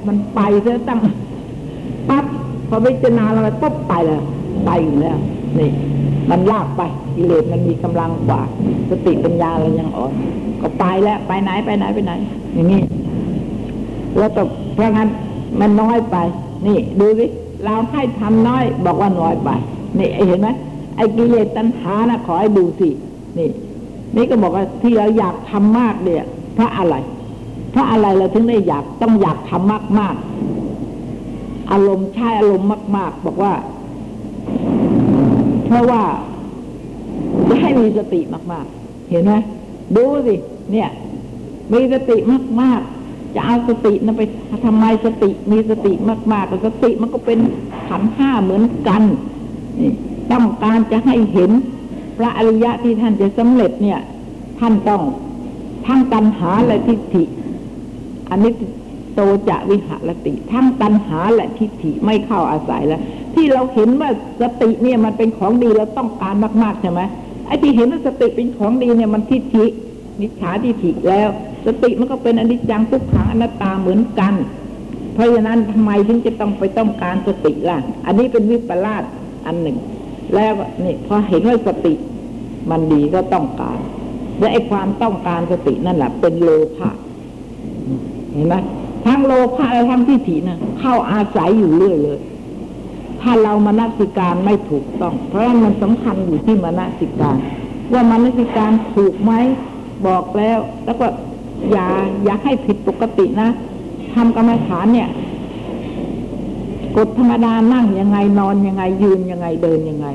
[0.07, 1.01] มันไปซะตั้ง
[2.09, 2.25] ปั๊บ
[2.69, 4.23] พอพิจารณาอะไรปุ๊บไปเลย
[4.67, 5.19] ไปอยู่แล้ว
[5.59, 5.71] นี่
[6.31, 6.83] มันลากไป
[7.17, 8.43] กิเลสมันมีกำลังกว่า
[8.91, 10.13] สติปัญญาเรายังอ่อน
[10.61, 12.13] ก็ไปแล้วไปไหนไปไหนไปไหน
[12.55, 12.81] อย่างนี้
[14.19, 15.09] แล้วตกเพราะงั้น
[15.61, 16.17] มันน้อยไป
[16.67, 17.27] นี่ ดูสิ
[17.65, 19.51] เราให้ทำน้อย บอกว่าน้อยไป
[19.99, 20.49] นี่เห็นไหม
[20.97, 22.89] ไอ้กิเลสตัณหานะขอให้ดูสิ
[23.39, 23.49] นี่
[24.17, 26.95] นี่ก็บอกว่าที่เราอยากทำมากเนี่ยเพราะอะไร
[27.71, 30.15] เพราะอะไรเราถึงได้อยากต้องอยากทำมากมาก
[30.93, 33.53] ๆ อารมณ์ใช้อารมณ์มาก ๆ บอกว่า
[35.67, 36.03] เพราะว่า
[37.49, 38.21] จะให้มีสติ
[38.53, 39.33] มากๆ เห็นไหม
[39.97, 40.35] ดูสิ
[40.73, 40.89] เนี่ย
[41.73, 42.17] มีสติ
[42.61, 44.23] มาก ๆ จะเอาสตินั้นไป
[44.65, 45.93] ทำไมสติมีสติ
[46.33, 47.39] มากๆแต่สติมันก็เป็น
[47.89, 49.03] ขันห้าเหมือนกัน
[49.81, 49.91] นี่
[50.33, 51.51] ต้องการจะให้เห็น
[52.23, 54.01] ระอริยะที่ท่านจะสำเร็จเนี่ย
[54.61, 55.03] ท่านต้อง
[55.87, 57.25] ทั้งตัณหาและทิฏฐิ
[58.31, 58.53] อันนี้
[59.15, 63.01] โตจะวิหารติ ทั้งตัณหาและทิฏฐิไม่เข้าอาศัยแล้ว
[63.35, 67.01] ที่เราเห็นว่าสติเนี่ยมันเป็นของดีเราต้องการมากๆใช่ไหม
[67.47, 69.65] ไอ้ที่เห็นว่าสติเป็นของดีเนี่ยมันทิฏฐิ
[70.21, 71.29] นิจฉาทิฏฐิแล้ว
[71.67, 74.35] สติมันก็เป็นอนิจจังทุกขังอนัตตาเหมือนกัน
[75.15, 79.03] เพราะฉะนั้นทำไมถึงจะต้องไปต้องการสติล่ะ อันนี้เป็นวิปลาส
[79.47, 79.77] อันหนึ่ง
[80.35, 80.53] แล้ว
[80.85, 81.93] นี่พอเห็นว่าสติ
[82.71, 83.79] มันดีก็ต้องการ
[84.39, 86.91] และไอ้ความต้องการสตินั่นแหละเป็นโลภะ
[88.33, 88.55] เห็นไหม
[89.07, 92.19] ทั้งโลภะและทั้งทิฏฐินะเข้าอาศัยอยู่เรื่อยเลย
[93.21, 97.39] ถ้าเรามนสิการไม่ถูกต้อง เพราะฉะนั้นมันสำคัญอยู่ที่มนสิการ
[97.93, 99.33] ว่ามนสิการถูกไหม
[100.07, 101.07] บอกแล้ว แล้วก็
[101.73, 101.87] อย่า
[102.25, 103.49] อย่าให้ผิดปกตินะ
[104.15, 105.09] ทำกรรมฐานเนี่ย
[106.97, 110.09] กฎธรรมดานั่งยังไงนอนยังไงยืนยังไงเดินยังไง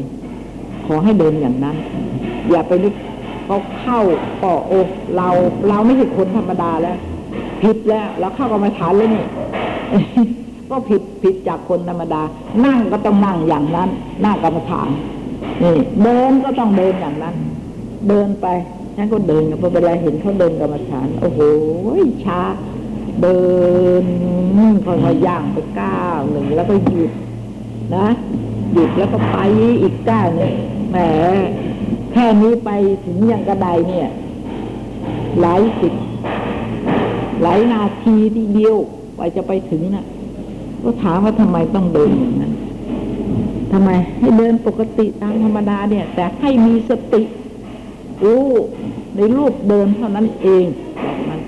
[0.86, 1.76] ขอให้เดินอย่างนั้น
[2.52, 2.94] อย่าไปนึก
[3.46, 4.00] เขาเข้า
[4.42, 4.74] ก็โอ
[5.18, 5.30] เรา
[5.70, 6.98] เราไม่ใช่คนธรรมดาแล้ว
[7.62, 9.26] ผิดแล้วเราเข้ากรรมฐานแล้วนี่
[10.70, 12.22] ก็ผิดผิดจากคนธรรมดา
[12.66, 13.90] นั่งก็ต้องนั่งอย่างนั้น
[14.26, 14.90] นั่งกรรมฐาน
[15.64, 17.36] นี่เดินก็ต้องเดินอย่างนั้น
[18.08, 18.48] เดินไป
[18.96, 21.40] ฉันก็เดินพอเวลาเห็นเขาเดินกรรมฐาน โอ้โห
[22.26, 22.42] ช้า
[23.22, 23.40] เดิ
[24.04, 24.06] น
[24.86, 27.12] ค่อยๆย่างไปก้าวหนึ่งแล้วก็หยุด
[27.96, 28.08] นะ
[28.74, 29.38] หยุดแล้วก็ไป
[29.82, 30.52] อีกก้าวหนึ่ง
[30.92, 30.98] แหม
[32.17, 32.71] ค่นี้ไป
[33.06, 34.08] ถึงยังกระไดเนี่ย
[35.41, 35.93] หลายสิบ
[37.41, 38.75] หลายนาทีทีเดียว
[39.17, 40.06] กว่าจะไปถึงน่ะ
[40.84, 42.53] ก็ถามว่าทำไมต้องเดินอย่างนั้น
[43.71, 47.21] ทำไมให้เดินปกติตามธรรมดาเนี่ย แต่ให้มีสติ
[48.25, 48.43] รู้
[49.15, 50.65] ในรูปเดินเท่านั้นเอง
[51.01, 51.41] แบบนั้น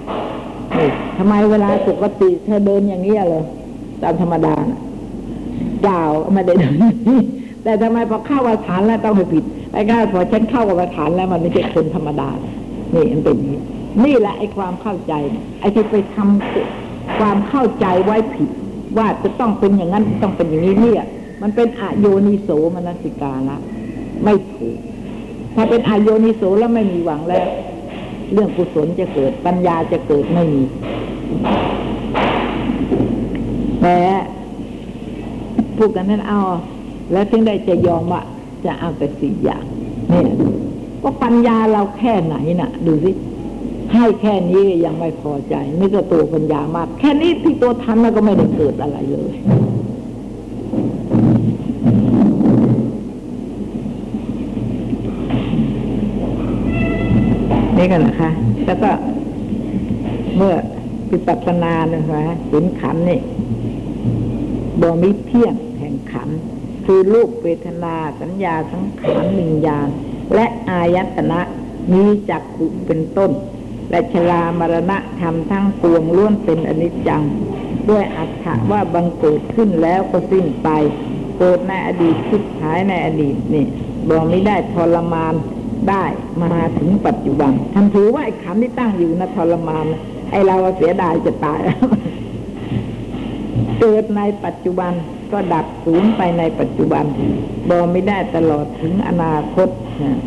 [0.78, 3.44] นี่ทำไมเวลาปกติเธอเดินอย่างนี้เลย
[4.02, 4.80] ตามธรรมดาน่ะ
[5.84, 6.00] เจ้า
[6.34, 6.76] ไม่ได้เดิน
[7.64, 12.30] แต่ทำไมพอเข้ากรรมฐานแล้วต้องไปผิด ไอ้ก้าพอฉันเข้ากรรมฐานแล้วมันไม่ใช่คนธรรมดา
[12.96, 13.60] นี่มันเป็นนี้
[14.06, 15.14] นี่แหละไอ้ความเข้าใจ
[15.60, 18.50] ไอ้ที่ไปทำความเข้าใจไว้ผิด
[18.98, 21.06] ว่าจะต้องเป็นอย่างนั้นต้องเป็นอย่างนี้เนี่ย
[21.42, 23.58] มันเป็นอโยนิโสมนสิกาละ
[24.24, 24.78] ไม่ถูก
[25.56, 27.48] ถ้าเป็นอโยนิโสแล้วไม่มีหวังแล้ว
[28.34, 30.64] เรื่องกุศลจะเกิดปัญญาจะเกิดไม่มี
[33.82, 33.98] แต่
[35.78, 36.42] พูดกันนั้นเอา
[37.12, 38.22] แล้วถึงได้จะยอมว่า
[38.66, 39.64] จะเอาแต่สี่อย่าง
[40.10, 40.24] เนี่ย
[41.04, 43.12] ก็ปัญญาเราแค่ไหนน่ะ ดูสิ
[43.94, 49.36] ให้แค่นี้ยังไม่พอใจไม่ก็ตัวปัญญามาก แค่นี้ที่ตัวทันก็ไม่ได้เกิดอะไรเลย
[57.78, 58.30] นี่กันนะคะ
[58.66, 58.92] แล้วก็
[60.38, 60.54] เมื่อ
[61.10, 63.20] ปิปัสนานะคะเห็นขันนี่
[64.82, 66.30] บอมิเที่ยงแห่งขัน
[66.92, 69.88] คือรูปเวทนาสัญญาสังขารวิญญาณ
[70.36, 71.42] และอายตนะ
[71.94, 73.32] มีจักขุเป็นต้น
[73.90, 77.24] และชรามรณะธรรมทั้งปวงล้วนเป็นอนิจจัง
[77.90, 80.70] ด้วยอัตถะว่าบังเกิดขึ้นแล้วก็สิ้นไป
[81.40, 83.66] เกิดในอดีตคิดหายในอดีตนี่
[84.10, 85.34] บอกไม่ได้ทรมาน
[85.90, 86.04] ได้
[86.42, 91.60] มาถึงปัจจุบันทำถือว่าไอ้ขันที่ตั้งอยู่นะทรมานนะไอ้เราเสียดายจะตาย
[93.80, 94.94] เกิดในปัจจุบัน
[95.32, 97.06] ก็ดับสูญไปในปัจจุบัน
[97.70, 99.70] บอไม่ได้ตลอดถึงอนาคต
[100.04, 100.20] นะ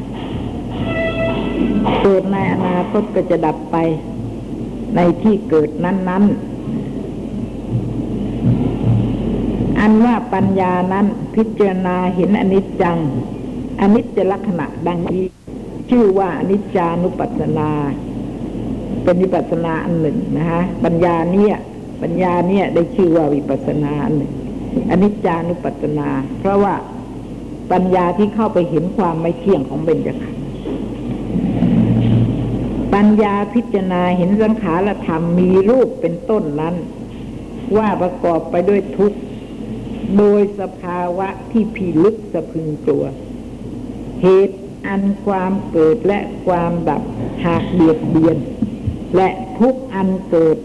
[2.02, 3.76] เกิดในอนาคตก็จะดับไป
[4.96, 6.52] ในที่เกิดนั้น ๆ
[9.80, 12.98] อันว่าปัญญานั้นพิจารณาเห็นอนิจจัง
[13.80, 15.24] อนิจจลักษณะดังนี้
[15.90, 17.70] ชื่อว่าอนิจจานุปัสสนา
[19.04, 21.54] เป็นวิปัสสนาอันหนึ่งนะฮะปัญญาเนี่ย
[22.02, 24.32] ปัญญาเนี่ยได้ชื่อว่าวิปัสสนาอันหนึ่ง
[24.90, 26.08] อนิจจานุปัสสนา
[26.40, 26.74] เพราะว่า
[27.72, 30.40] ปัญญาที่เข้าไปเห็นความไม่เที่ยงของเบญจขันธ์
[32.94, 36.74] ปัญญาพิจารณาเห็นสังขารธรรมมีรูปเป็นต้นนั้น
[37.76, 39.18] ว่าประกอบไปด้วยทุกข์
[40.16, 43.04] โดยสภาวะที่พิลึกสะพึงตัว
[44.22, 47.02] เหตุอันความเกิดและความดับ
[47.44, 48.36] หากเบียดเบียน
[49.16, 50.56] และทุกอันเกิด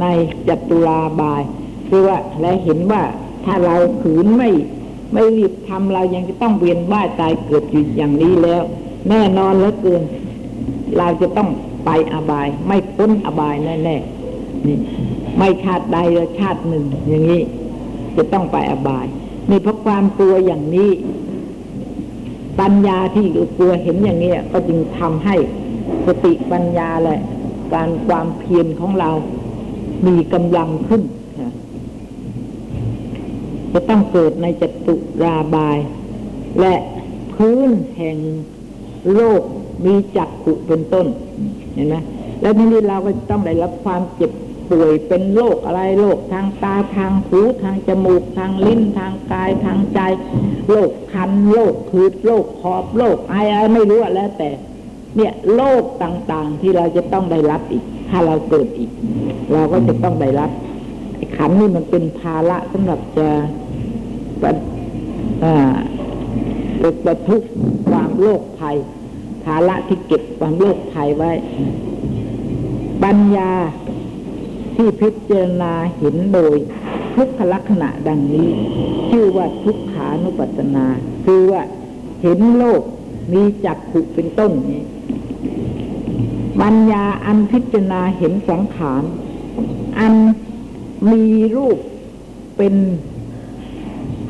[0.00, 0.06] ใน
[0.48, 1.42] จัตุลาบาย
[1.88, 3.02] คือว่าและเห็นว่า
[3.44, 4.50] ถ้าเราขืนไม่
[5.12, 8.62] ไม่รีบทำเรายังจะต้องเวียนว่ายตายเกิดอยู่อย่างนี้แล้ว
[9.08, 10.02] แน่นอนเหลือเกิน
[10.98, 11.48] เราจะต้อง
[11.84, 14.78] ไปอบาย ไม่พ้นอบายแน่ๆนี่
[15.38, 17.42] ไม่ชาติใดหรือชาติหนึ่ง อย่างนี้
[18.16, 19.06] จะต้องไปอบาย
[19.50, 20.90] นี่เพราะความกลัวอย่างนี้
[22.60, 23.26] ปัญญาที่
[23.58, 25.36] กลัวเห็นอย่างนี้ก็จึงทำให้
[26.06, 27.16] สติปัญญาและ
[27.74, 29.10] การความเพียรของเรา
[30.06, 31.02] มีกำลังขึ้น
[33.74, 35.78] จะต้องเกิดในจตุราบาย
[36.60, 36.74] และ
[37.34, 38.16] พื้นแห่ง
[39.14, 39.42] โลก
[39.84, 41.06] มีจักขุเป็นต้น
[41.74, 41.96] เห็นไหม
[42.40, 44.32] แล้วทีนี้เราก็ต้องได้รับความเจ็บ
[44.70, 50.00] ป่วยเป็นโรคอะไรโรคทางตาทางหูทางจมูกทางลิ้นทางกายทางใจ
[50.70, 54.50] โรคคันโรคคืดโรคคอบโรคไอะไรไม่รู้อะแล้วแต่
[55.16, 58.90] เนี่ยโรคต่างๆที่เราจะต้องได้รับอีก ถ้าเราเกิดอีก
[59.52, 60.50] เราก็จะต้องได้รับ
[61.36, 63.28] ขันนี่มันเป็นภาระสำหรับจะ
[64.44, 64.52] ปะ
[65.44, 65.74] อ่า
[67.04, 67.42] ประทุก
[67.90, 68.76] ความโรคภัย
[69.44, 71.32] ภาระที่เก็บความโรคภัยไว้
[73.04, 73.52] ปัญญา
[74.76, 76.56] ที่พิจารณาเห็นโดย
[77.16, 78.48] ทุกขลักษณะดังนี้
[79.10, 80.86] ชื่อว่าทุกขานุปัสสนา
[81.24, 81.62] คือว่า
[82.22, 82.82] เห็นโลก
[83.32, 84.82] มีจักขุเป็นต้นนี้
[86.62, 89.02] ปัญญาอันพิจารณาเห็นสังขาร
[89.98, 90.14] อัน
[91.10, 91.24] มี
[91.56, 91.78] รูป
[92.56, 92.74] เป็น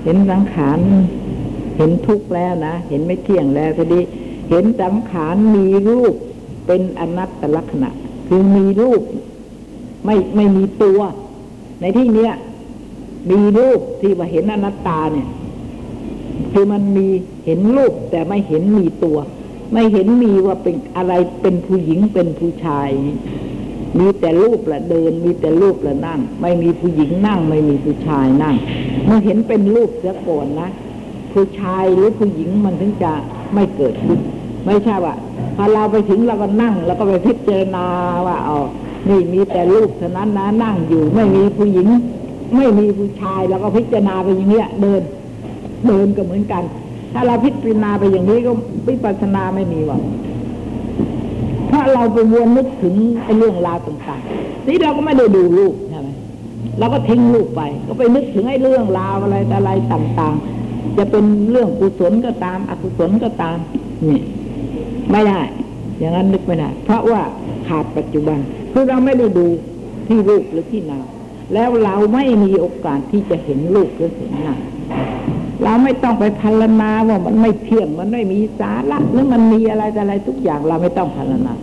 [0.04, 0.78] เห็นสังขาร
[1.76, 4.00] เห็นทุกข์แล้วนะ เห็นไม่เที่ยงแล้วก็ดี
[4.50, 6.14] เห็นสังขารมีรูป
[6.66, 7.90] เป็นอนัตตลักษณะ
[8.28, 9.02] คือมีรูป
[10.04, 11.00] ไม่ไม่มีตัว
[11.80, 12.32] ในที่เนี้ย
[13.30, 15.28] มีรูปที่ว่าเห็นอนัตตาเนี่ย
[16.52, 17.06] คือมันมี
[17.46, 19.18] เห็นรูปแต่ไม่เห็นมีตัว
[19.72, 21.12] ไม่เห็นมีว่าเป็นอะไร
[21.42, 22.88] เป็นผู้หญิงเป็นผู้ชาย
[23.98, 28.54] มีแต่รูปละเดิน มีแต่รูปละนั่ง ไม่มีผู้หญิงนั่ง ไม่มีผู้ชายนั่ง
[29.07, 30.68] เมื่อเห็นเป็นรูปเสียก่อนนะ
[31.33, 33.12] ผู้ชายหรือผู้หญิงมันถึงจะ
[33.54, 34.18] ไม่เกิดขึ้น
[34.66, 35.14] ไม่ใช่ว่า
[35.57, 37.85] พอเราไปถึงเราก็นั่ง แล้วก็ไปพิจารณา
[38.26, 38.59] ว่าอ๋อ
[39.09, 41.88] นี่มีแต่รูปเท่านั้นนะนั่งอยู่ ไม่มีผู้หญิง
[42.57, 45.02] ไม่มีผู้ชายแล้วก็พิจารณาไปอย่างเนี้ย เดิน
[45.87, 46.62] เดินก็เหมือนกัน
[47.12, 48.50] ถ้าเราพิจารณาไปอย่างนี้ก็
[48.88, 50.00] วิปัสสนาไม่มีหรอก
[51.74, 56.08] ราะเราไปวนนึกถึงไอ้เรื่องราวต่างๆนี่เราก็ไม่ได้ดูรูปใช่ไหม
[56.78, 63.58] เราก็ทิ้งรูปไป ก็ไปนึกถึงไอ้เรื่องราวอะไรแต่อะไรต่างๆ จะเป็นเรื่องกุศลก็ตาม อกุศลก็ตาม
[64.08, 64.20] นี่
[65.10, 65.40] ไม่ได้
[65.98, 67.22] อย่างนั้นนึกไม่ได้เพราะว่า
[67.68, 68.38] ขาดปัจจุบัน
[68.72, 69.46] คือเราไม่ได้ดู
[70.08, 71.06] ที่รูปหรือที่นาม
[71.54, 74.60] แล้วเราไม่มีโอกาสที่จะเห็นรูปหรือเห็นนาม
[75.62, 81.54] เราไม่ต้องไปพารณนาว่ามันไม่เที่ยงมันไม่มีสาระหรือมันมีอะไรอะไรทุกอย่างเราไม่ต้องพารณนา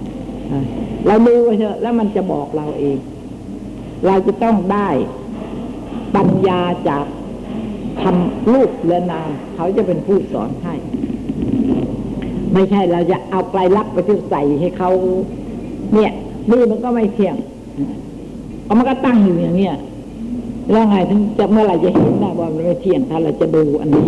[0.52, 0.64] อ่า
[1.08, 2.98] เราดูไปเถอะแล้วมันจะบอกเราเอง
[4.06, 4.90] เราจะต้องได้
[6.16, 7.06] ปัญญาจาก
[8.02, 10.74] ทำรูปและนาม เขาจะเป็นผู้สอนให้
[12.54, 14.90] ไม่ใช่เราจะเอาไกลลักษณ์ไปที่ใส่ให้เขา
[15.94, 16.12] เนี่ย
[16.52, 17.36] นี่มันก็ไม่เที่ยง
[18.64, 19.76] เอามันก็ตั้งอยู่อย่างเนี้ย
[20.72, 24.08] แล้วไงถึงจะเมื่อไหร่จะเห็นนะว่ามันไม่เที่ยงถ้าเราจะดูอันนี้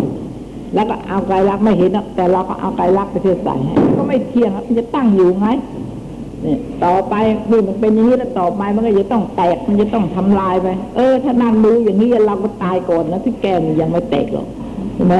[0.74, 5.48] แล้วก็เอาไกลลักไม่เห็นนะแต่เราก็เอาไกลลักไปเที่ใส่ให้ก็ไม่เที่ยงมันจะตั้งอยู่ไง
[6.42, 7.14] เนี่ยต่อไป
[7.50, 14.46] นี่มันเป็นอย่างนี้แล้วต่อไปมันก็จะต้องแตกมันจะต้องทำลายไป เออ ถ้านั่งดูอย่างนี้เราก็ตายก่อนนะที่แกนยังไม่แตกหรอก
[14.94, 15.14] ใช่ไหม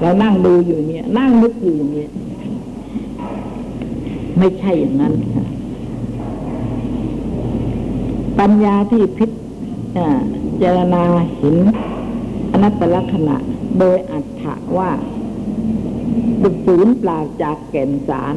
[0.00, 2.10] เรานั่งดูอยู่เนี้ยนั่งนึกอยู่อย่างเนี้ย
[4.38, 5.44] ไม่ใช่อย่างนั้นค่ะ
[8.38, 9.30] ปัญญาที่พิษ
[9.96, 10.08] อ่า
[10.62, 11.02] จารณา
[11.38, 11.56] เห็น
[12.52, 13.36] อนัตตลักษณะ
[13.78, 14.90] โดยอัตถะว่า
[16.42, 18.34] บุศูนย์ปล่าจากแก่นสาร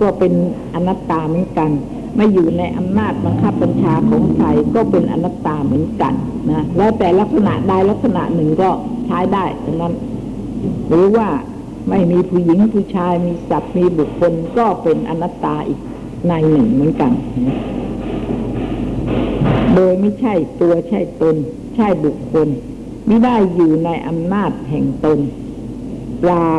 [0.00, 0.32] ก็เป็น
[0.74, 1.70] อนัตตาเหมือนกัน
[2.16, 6.14] ไม่อยู่ในอำนาจบังคับบัญชาของใครก็เป็นอนัตตาเหมือนกัน
[6.50, 8.70] นะแล้วแต่ลักษณะใดลักษณะหนึ่งก็
[9.06, 9.94] ใช้ได้ทั้งนั้น
[10.88, 11.28] หรือว่า
[11.88, 15.80] ไม่มีผู้หญิงผู้ชายมีสัตว์มีบุคคลก็เป็นอนัตตาอีก
[16.28, 17.12] ในหนึ่งเหมือนกัน
[19.76, 21.36] โดยไม่ใช่ตัวใช่ตน
[21.76, 22.48] ใช่บุคคล
[23.06, 25.18] ไม่ได้อยู่ในอำนาจแห่งตน
[26.20, 26.52] เปล่า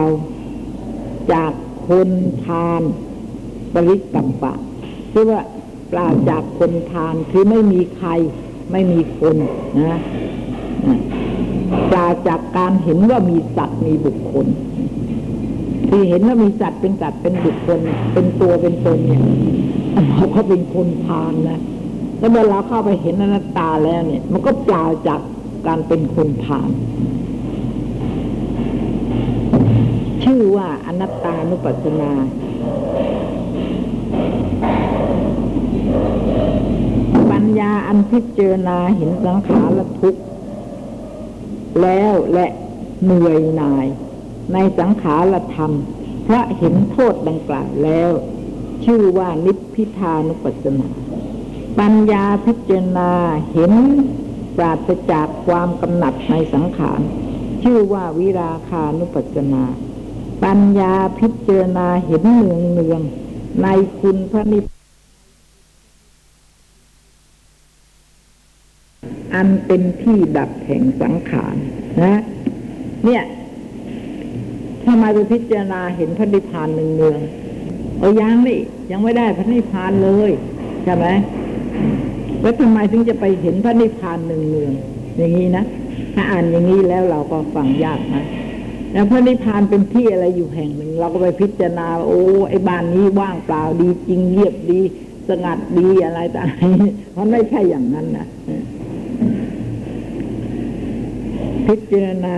[1.33, 1.51] จาก
[1.87, 2.09] คน
[2.45, 2.81] ทาน
[3.73, 4.53] ปริกัมปะ
[5.11, 5.41] คือว่า
[5.91, 8.09] ปล่าจากคนทานคือไม่มีใคร
[8.71, 9.35] ไม่มีคน
[9.89, 9.99] นะ
[11.91, 14.47] ปราจากการเห็นว่ามีสัตว์มีบุคคล
[15.89, 17.79] ที่เห็นว่ามีสัตว์เป็นสัตว์เป็นบุคคล
[18.13, 19.21] เป็นตัวเป็นตนเนี่ย
[20.09, 21.59] เราก็เป็นคนพานนะ
[22.19, 25.19] แล้วเมื่อเราเข้าไปเห็นอนัตตาแล้วเนี่ย มันก็เปล่าจาก
[25.67, 26.69] การเป็นคนพาน
[30.23, 32.11] ชื่อว่าอนัตตานุปัสสนา
[37.31, 40.21] ปัญญาอันพิจารณาเห็นสังขารทุกข์
[41.81, 42.47] แล้วและ
[43.03, 43.87] เหนื่อยหน่าย
[44.53, 45.71] ในสังขารธรรม
[46.23, 48.09] เพราะเห็นโทษดังกล่าวแล้ว
[48.85, 50.89] ชื่อว่านิพพิทานุปัสสนา
[51.79, 53.11] ปัญญาพิจารณา
[53.51, 53.73] เห็น
[54.57, 57.01] ปราศจากความกำหนัดในสังขาร
[57.63, 59.63] ชื่อว่าวิราคานุปัสสนา
[60.43, 63.01] ปัญญาพิจารณาเห็นเนืองเนือง
[63.61, 63.67] ใน
[63.99, 64.75] คุณพระนิพพาน
[69.35, 71.55] อันเป็นที่ดับแห่งสังขาร
[72.03, 72.21] นะ
[73.05, 73.23] เนี่ย
[74.83, 77.19] ถ้ามาไปพิจารณาเห็นพระนิพพานเนืองเนือง
[77.99, 78.59] เอายังนี่
[78.91, 80.31] ยังไม่ได้พระนิพพานเลย
[80.83, 81.07] ใช่ไหม
[82.41, 85.63] แล้วทำไมถึงจะไปเห็นพระนิพพานเนืองเนืองๆอย่างนี้นะ
[86.13, 88.23] ถ้าอ่านอย่างนี้แล้วเราก็ฟังยากนะ
[88.93, 94.79] แล้วพระนิพพานเป็นที่อะไรอยู่แห่งหนึ่ง เราก็ไปพิจารณา โอ้ไอ้บ้านนี้ว่างเปล่าดี จริงเงียบดี
[95.29, 98.27] สงัดดีอะไรต่างๆมันไม่ใช่อย่างนั้นนะ
[101.65, 102.35] พิจารณา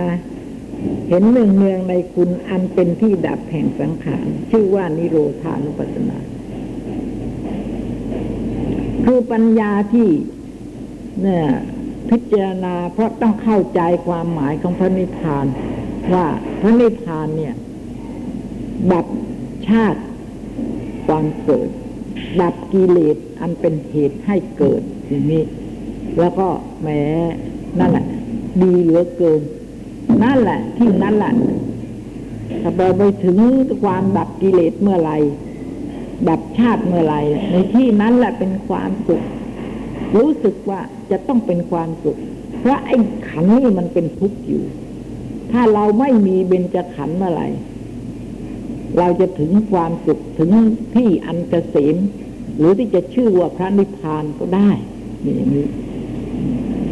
[1.08, 6.18] เห็นเนืองเนืองในคุณอันเป็นที่ดับแห่งสังขารชื่อว่านิโรธานุปัสสนา
[9.04, 10.08] คือปัญญาที่
[11.22, 11.46] เนี่ย
[12.10, 15.46] พิจารณาเพราะต้องเข้าใจความหมายของพระนิพพาน
[16.14, 16.26] ว่า
[16.60, 17.54] พระนิพพานเนี่ย
[18.92, 19.06] ดับ
[19.68, 20.00] ชาติ
[21.06, 21.68] ความเกิด
[22.40, 25.42] ดับกิเลสอันเป็นเหตุให้เกิดอย่างนี้
[26.18, 26.48] แล้วก็
[26.82, 26.88] แหม
[27.78, 28.04] นั่นแหละ
[28.62, 29.40] ดีเหลือเกิน
[30.22, 31.32] นั่นแหละ ที่นั่นแหละ
[32.62, 33.38] ถ้าเราไปถึง
[33.82, 35.16] ความดับกิเลสเมื่อไหร่
[36.28, 37.14] ดับชาติเมื่อไร
[37.50, 39.22] ในที่นั้นแหละเป็นความสุข
[40.16, 40.80] รู้สึกว่า
[41.10, 42.18] จะต้องเป็นความสุข
[42.60, 42.96] เพราะไอ้
[43.28, 44.64] ขันนี่มันเป็นทุกข์อยู่
[45.52, 47.42] ถ้าเราไม่มีเบญจขันเมื่อไร
[48.98, 50.50] เราจะถึงความสุขถึง
[50.94, 51.96] ที่อันเกษม
[52.56, 54.70] หรือที่จะชื่อว่าพระนิพพานก็ได้
[55.24, 55.66] นี่อย่างนี้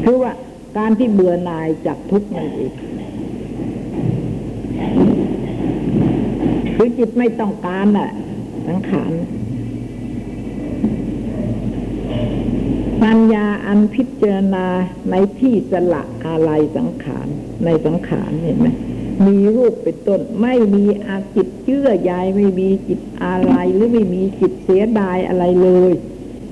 [0.04, 0.32] คือว่า
[0.76, 2.72] การที่เบื่อหน่ายจากทุกข์นั่นเอง
[6.76, 8.10] คือจิตไม่ต้องการน่ะ
[8.68, 9.12] สังขาร
[13.02, 14.66] ปัญญาอันพิจารณา
[15.10, 17.28] ในที่สละอะไรสังขาร
[17.64, 18.68] ในสังขารเห็นไหม
[19.26, 25.92] มีรูปเป็นต้น ไม่มีอาจิตเชื่อใยไม่มีจิตอะไรหรือไม่มีจิตเสียดายอะไรเลย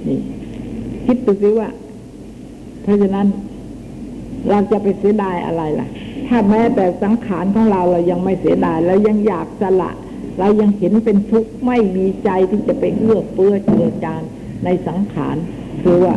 [0.07, 0.19] นี่
[1.05, 1.69] คิดดูสิว่า
[2.83, 3.27] เพราะฉะนั้น
[4.49, 5.89] เราจะไปเสียดายอะไรล่ะ
[6.29, 9.91] ถ้าแม้แต่สังขารของเราเรายังไม่เสียดายแล้วยังอยากสละ
[10.39, 14.23] เรายังเห็นเป็นทุกข์ไม่มีใจที่จะไปเอื้อเฟื้อเจือจาน
[14.65, 15.37] ในสังขาร
[15.83, 16.15] คือว่า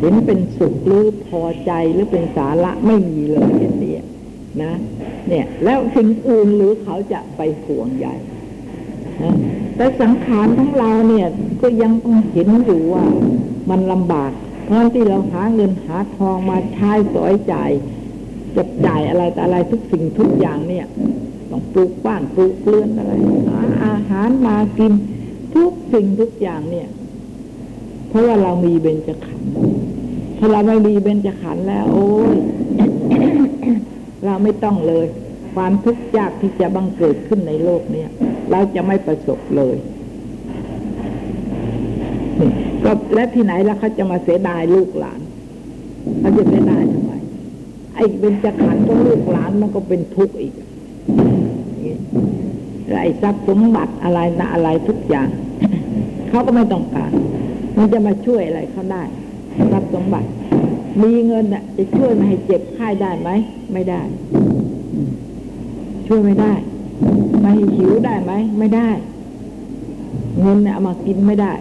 [0.00, 3.96] เห็นเป็นสุขหรือพอใจหรือเป็นสาระไม่มีเลยอย่างนี้
[4.62, 4.72] นะ
[5.28, 8.14] เนี่ยแล้วสิ่งอื่นหรือเขาจะไปห่วงใหญ่
[9.22, 9.34] นะ
[9.76, 11.26] แต่สังขารของเราเนี่ย
[11.62, 13.04] ก็ยังต้องเห็นอยู่ว่า
[13.70, 14.30] มันลำบาก
[14.64, 17.70] เพราะที่เราหาเงินหาทองมาใช้สอยจ่าย
[18.56, 20.86] จับจ่ายอะไรแต่อะไรทุกสิ่งทุกอย่างเนี่ย
[21.50, 23.12] ต้องปลูกบ้านปลูกเรือนอะไร
[23.48, 24.92] หาอาหารมากิน
[25.54, 26.88] ทุกสิ่งทุกอย่างเนี่ย
[28.08, 29.50] เพราะว่าเรามีเบญจขันธ์
[30.38, 32.36] ถ้าเราไม่มีเบญจขันธ์แล้ว โอ้ย
[34.24, 35.06] เราไม่ต้องเลย
[35.54, 38.08] ความทุกข์ยากที่จะบังเกิดขึ้นในโลกเนี่ย
[38.50, 39.76] เราจะไม่ประสบเลย
[42.84, 45.20] ก็และที่ไหนแล้วเขาจะมาเสียดายลูกหลาน
[46.20, 47.12] เขาจะเสียดายทำไม
[47.94, 50.52] ไอ้เป็นจะขันธ์ของลูกหลานมันก็เป็นทุกข์อีก
[52.88, 55.28] แล้วไอ้ทรัพย์สมบัติอะไรนะอะไรทุกอย่าง
[56.28, 57.12] เขาก็ไม่ต้องการ
[57.76, 59.02] มันจะมาช่วยอะไรเขาได้
[59.72, 60.28] ทรัพย์สมบัติ
[61.02, 63.30] มีเงินน่ะ จะช่วยไม่ให้เจ็บไข้ได้ไหม
[63.72, 64.00] ไม่ได้
[66.06, 66.52] ช่วยไม่ได้
[67.40, 68.88] ไม่ให้หิวได้ไหมไม่ได้
[70.40, 71.52] เงินเนี่ยเอามากินไม่ได้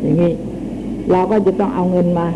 [0.00, 0.32] อย่างนี้
[1.12, 2.26] เราก็จะต้องเอาเงินมา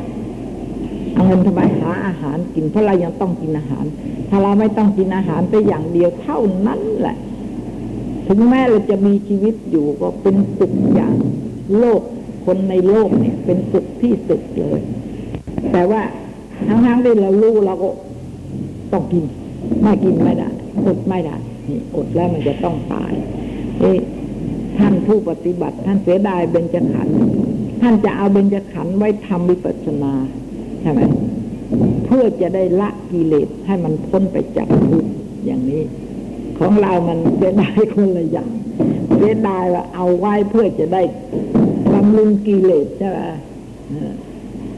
[1.16, 3.84] เอาเงินทำไมหาอาหารกิน เพราะเรายังต้องกินอาหาร
[4.28, 7.16] ถ้าเราไม่ต้องกินอาหารแต่อย่างเดียวเท่านั้นแหละ
[8.26, 11.14] ถึงแม้เราจะมีชีวิตอยู่ก็เป็นสุขอย่าง
[11.78, 12.02] โลก
[12.46, 14.80] คนในโลกเนี่ย เป็นสุขที่สุดเลย
[15.72, 16.02] แต่ว่า
[16.68, 17.88] ทั้งๆที่เรารู้เราก็
[18.92, 19.24] ต้องกิน
[19.82, 20.48] ไม่กินไม่ได้
[20.86, 21.36] อดไม่ได้
[21.68, 23.12] นี่อดแล้วมันจะต้องตาย
[23.82, 23.96] นี่
[24.78, 27.16] ท่านผู้ปฏิบัติ ท่านเสียดายเบญจขันธ์
[27.80, 30.12] ท่านจะเอาเบญจขันธ์ไว้ทำวิปัสสนา
[30.80, 31.00] ใช่ไหม
[32.06, 35.10] เพื่อจะได้ละกิเลสให้มันพ้นไปจากทุกข์
[35.44, 35.82] อย่างนี้
[36.58, 38.48] ของเรามันเสียดายคนละอย่าง
[39.16, 41.02] เสียดายว่าเอาไว้เพื่อจะได้
[41.92, 43.18] บำรุงกิเลสใช่ไหม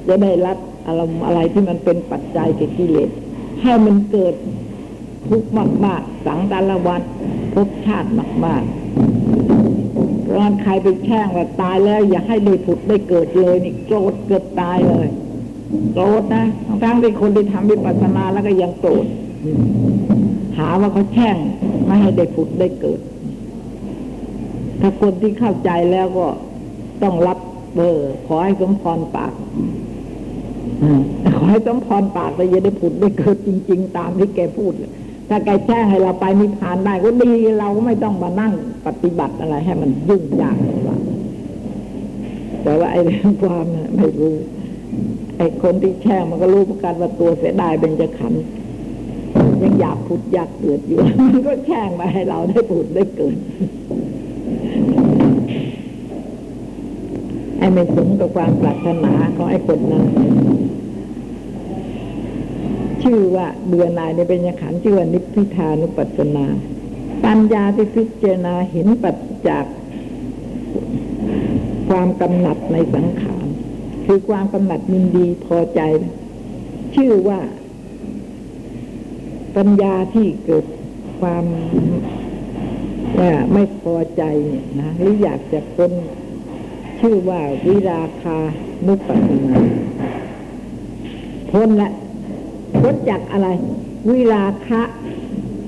[0.09, 3.11] จะได้รับอารมณ์อะไรที่มันเป็นปัจจัยแก่กิเลส
[3.63, 4.35] ให้มันเกิด
[5.29, 5.51] ทุกข์
[5.87, 7.03] มาก ๆ สังดารวัฏ
[7.55, 8.11] ภพชาติ
[8.45, 15.09] มาก ๆ เพราะงั้นใครไปแช่งว่าตายแล้ว อย่าให้ได้ผุดได้เกิดเลยนี่โกรธเกิดตายเลย
[15.95, 16.45] โกรธนะ
[16.83, 19.07] ทั้งๆที่คนที่ทำวิปัสสนาแล้วก็ยังโกรธ
[20.59, 21.37] หาว่าเขาแช่ง
[21.87, 23.01] ไม่ให้ได้ผุดได้เกิด
[24.81, 26.27] ถ้าคนที่เข้าใจแล้วก็
[27.03, 27.39] ต้องรับ
[27.75, 29.33] เบอร์ขอให้สมพรปาก
[31.37, 34.73] ขอให้สมพรปากแต่ย่าได้ผุดได้เกิดจริง ๆ ตามที่แกพูด
[35.29, 38.53] ถ้าแกแช่งให้เราไปนิพพานได้ก็ดีเราก็ไม่ต้องมานั่ง
[38.87, 40.59] ปฏิบัติอะไรให้มันยุ่งยาก
[42.63, 43.67] แต่ว่าไอ้เรื่องความ
[43.97, 44.35] ไม่รู้
[45.39, 48.35] ไอ้คนที่แช่งมันก็รู้ประกันว่าตัวเสียดายเป็นจะขัน
[49.63, 53.37] ยังอยากผุดอยากเกิดอยู่ มันก็แช่งมาให้เราได้ผุดได้เกิด
[57.59, 60.05] ไอ้ไม่สมกับความปรารถนาของไอ้คนนั้น
[63.03, 66.47] ชื่อว่าเบื่อหน่ายในเป็นยขันชื่อว่านิพพิทานุปัสนา
[67.25, 69.17] ปัญญาที่พิจารณาเห็นปัจ
[69.49, 69.65] จาก
[71.89, 73.48] ความกำหนัดในสังขาร
[74.11, 75.81] คือความกำหนัดยินดีพอใจ
[76.95, 77.41] ชื่อว่า
[79.57, 80.65] ปัญญาที่เกิด
[81.21, 81.45] ความ
[83.19, 85.93] ว่าไม่พอใจเนี่ยนะหรืออยากจะพ้น
[87.01, 88.39] ชื่อว่าวิราคา
[88.87, 89.57] นุปัสสนา
[91.51, 91.91] พ้นละ
[92.81, 93.49] พ้นจากอะไร
[94.09, 94.83] วิราคะ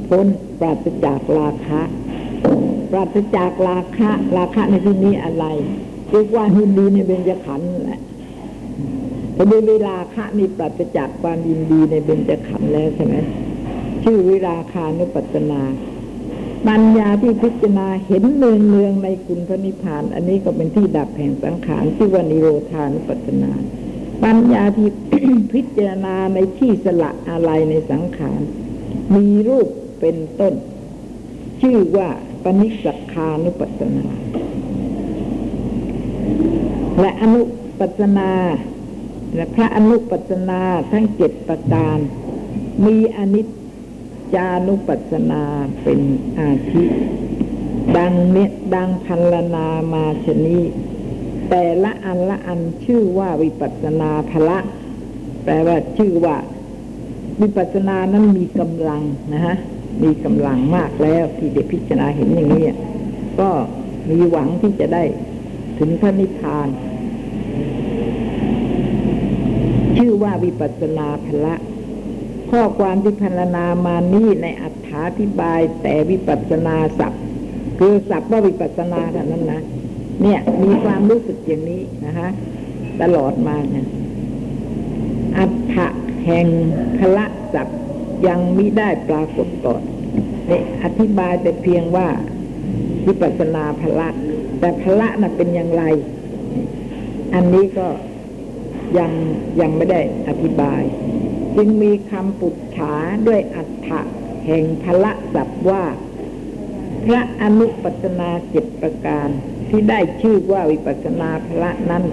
[0.08, 0.26] พ้น
[0.60, 1.80] ปราศจากราคะ
[2.90, 5.46] ปราศจากราคะ ราคะในที่นี้อะไร
[6.10, 8.00] เรียกว่ายินดีในเบญจขันธ์นั่นแหละ
[9.40, 13.16] แต่ด้วยเวลาคะนี่ปราศจากความยินดีในเบญจขันธ์แล้วใช่ไหม
[14.02, 15.62] ชื่อวิราคานุปัสนา
[16.68, 23.52] ปัญญาที่พิจารณาเห็นเนืองเนืองในคุณพระนิพพาน อันนี้ก็เป็นที่ดับแห่งสังขารที่ว่านิโรธานุปัสนา
[24.24, 24.88] ปัญญาที่
[25.52, 28.40] พิจารณาในที่สละอะไรในสังขาร
[29.14, 29.68] มีรูป
[30.00, 30.54] เป็นต้น
[31.60, 32.08] ชื่อว่า
[32.44, 34.06] ปณิสักคานุปัสนา
[37.00, 37.40] และอนุ
[37.78, 38.30] ปัสสนา
[39.34, 40.62] และพระอนุปัสนา
[40.92, 41.98] ทั้งเจ็ดประการ
[42.86, 43.46] มีอนิจ
[44.34, 45.42] จานุปัสนา
[45.82, 46.00] เป็น
[46.38, 46.84] อาทิ
[47.96, 50.58] ดังเนี้ยดังพันลนามาชนี
[51.50, 54.58] แต่ละอันละอันชื่อว่าวิปัสนาภละ
[55.44, 56.36] แปลว่าชื่อว่า
[57.40, 59.02] วิปัสสนานั้นมีกำลัง
[59.34, 59.56] นะฮะ
[60.02, 62.64] มีกำลังมากแล้วที่เด็กพิจารณาเห็นอย่างนี้
[63.40, 63.50] ก็
[64.10, 65.04] มีหวังที่จะได้
[65.78, 66.68] ถึงพระนิพพาน
[70.02, 71.54] ชื่อว่าวิปัสนาภละ
[72.50, 77.22] ข้อความที่พันลนามานี้ในอัฏฐาธิบายแต่วิปัสนาศัพท์
[77.78, 79.62] คือศัพท์ว่าวิปัสนาเท่านั้นนะ
[80.22, 82.30] เนี่ยมีความรู้สึกอย่างนี้นะฮะ
[83.02, 83.86] ตลอดมาเนี่ย
[85.38, 85.88] อัฏฐะ
[86.24, 86.46] แห่ง
[86.98, 87.80] พละศัพท์
[88.26, 89.82] ยังมิได้ปรากฏก่อน
[90.48, 92.08] เนี่ยอธิบายแต่เพียงว่า
[93.06, 94.08] วิปัสสนาพละ
[94.60, 95.82] แต่พละน่ะเป็นอย่างไร
[97.34, 97.86] อันนี้ก็
[98.98, 99.12] ยัง
[99.60, 100.82] ยังไม่ได้อธิบาย
[101.56, 102.94] จึงมีคำปุจฉา
[103.26, 104.00] ด้วยอัฏฐะ
[104.46, 105.84] แห่งพละศัพท์ว่า
[107.04, 109.28] พระอนุปัสนาเจ็ดประการ
[109.68, 112.04] ที่ได้ชื่อว่าวิปัสนาพละนั้น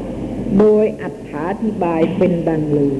[0.57, 2.95] โดยอัฏฐาธิบายเป็นดังลย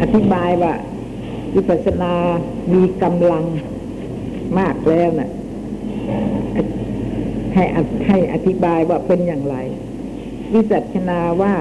[0.00, 0.74] อธิบายว่า
[1.54, 2.14] วิปัสนา
[2.72, 3.44] มีกำลัง
[4.58, 5.30] มากแล้วนะ่ะ
[7.54, 7.64] ให้
[8.08, 9.56] ให้อธิบายว่าเป็นอย่างไร
[10.54, 11.54] วิจัชนาว่า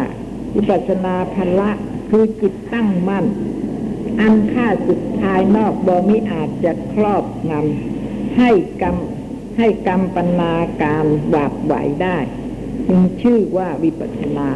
[0.55, 1.69] วิปัสนาพละ
[2.09, 3.25] คือจิตตั้งมั่น
[4.21, 8.49] อันค่าสุดภายนอกบอมิอาจจะครอบงำให้
[8.81, 8.95] กรรม
[9.57, 12.17] ให้กรรมปนาการหวาบไหวได้
[12.87, 14.47] จึงชื่อว่าวิปัสนา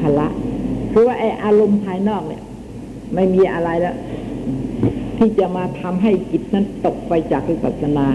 [0.00, 0.28] พละ
[0.92, 2.42] คือว่าไออารมณ์ภายนอกเนี่ย
[3.14, 3.96] ไม่มีอะไรแล้ว
[5.18, 8.06] ที่จะมาทำให้จิตนั้นตกไปจากวิปัสสนา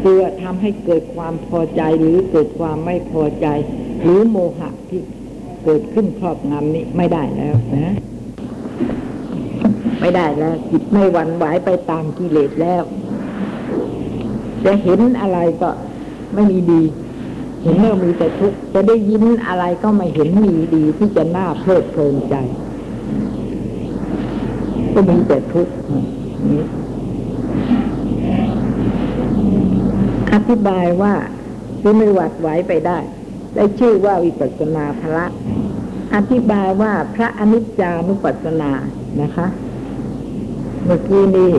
[0.00, 3.46] เพื่อทำให้เกิดความพอใจหรือเกิดความไม่พอใจ
[4.02, 5.00] หรือโมหะที่
[5.64, 7.94] เกิดขึ้นครอบงำนี้ไม่ได้แล้วนะ
[10.00, 12.82] ไม่ได้แล้วจิตไม่หวั่นไหวไปตามกิเลสแล้ว
[14.64, 15.70] จะเห็นอะไรก็
[16.34, 16.82] ไม่มีดี
[17.62, 22.34] เห็นเมื่อมีแต่ทุกข์จะได้ยินอะไรก็ไม่เห็นมีดีที่จะน่าเพลิดเพลินใจ
[24.94, 25.72] ก็มีแต่ทุกข์
[30.32, 31.14] อธิบายว่า
[31.80, 32.98] คือไม่หวัดไหวไปได้
[33.54, 35.24] ได้ชื่อว่าวิปัสนาภละ
[36.14, 38.70] อธิบายว่าพระอนิจจานุปัสสนา
[39.22, 39.46] นะคะ
[40.84, 41.52] เมื่อกี้นี้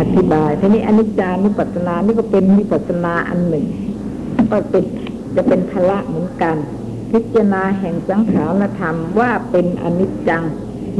[0.00, 3.66] อธิบายทีนี้อนิจจานุปัสสนานี่ก็เป็นวิปัสสนาอันหนึ่ง
[4.50, 4.84] ก็เป็น
[5.36, 6.56] จะเป็นพละเหมือนกัน
[7.10, 10.44] พิจารณาแห่งสังขารธรรมว่าเป็นอนิจจัง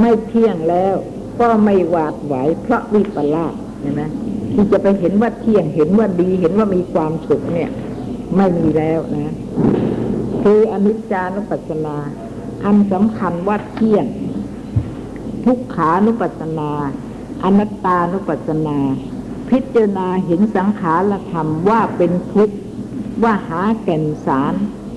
[0.01, 0.95] ไม่เที่ยงแล้ว
[1.41, 4.03] ก็ไม่หวาดไหวเพราะวิปลาสเห็นไหม
[4.55, 7.71] ที่จะไปเห็นว่าเที่ยงเห็นว่าดีเห็นว่ามีความสุขเนี่ย
[8.37, 9.35] ไม่มีแล้วนะ
[10.43, 11.97] คืออนิจจานุปัสสนา
[12.65, 14.07] อันสำคัญว่าเที่ยง
[15.45, 16.71] ทุกขานุปัสสนา
[17.45, 18.79] อนัตตานุปัสสนา
[19.51, 22.57] พิจารณาเห็นสังขารธรรมว่าเป็นทุกข์
[23.23, 24.55] ว่าหาแก่นสาร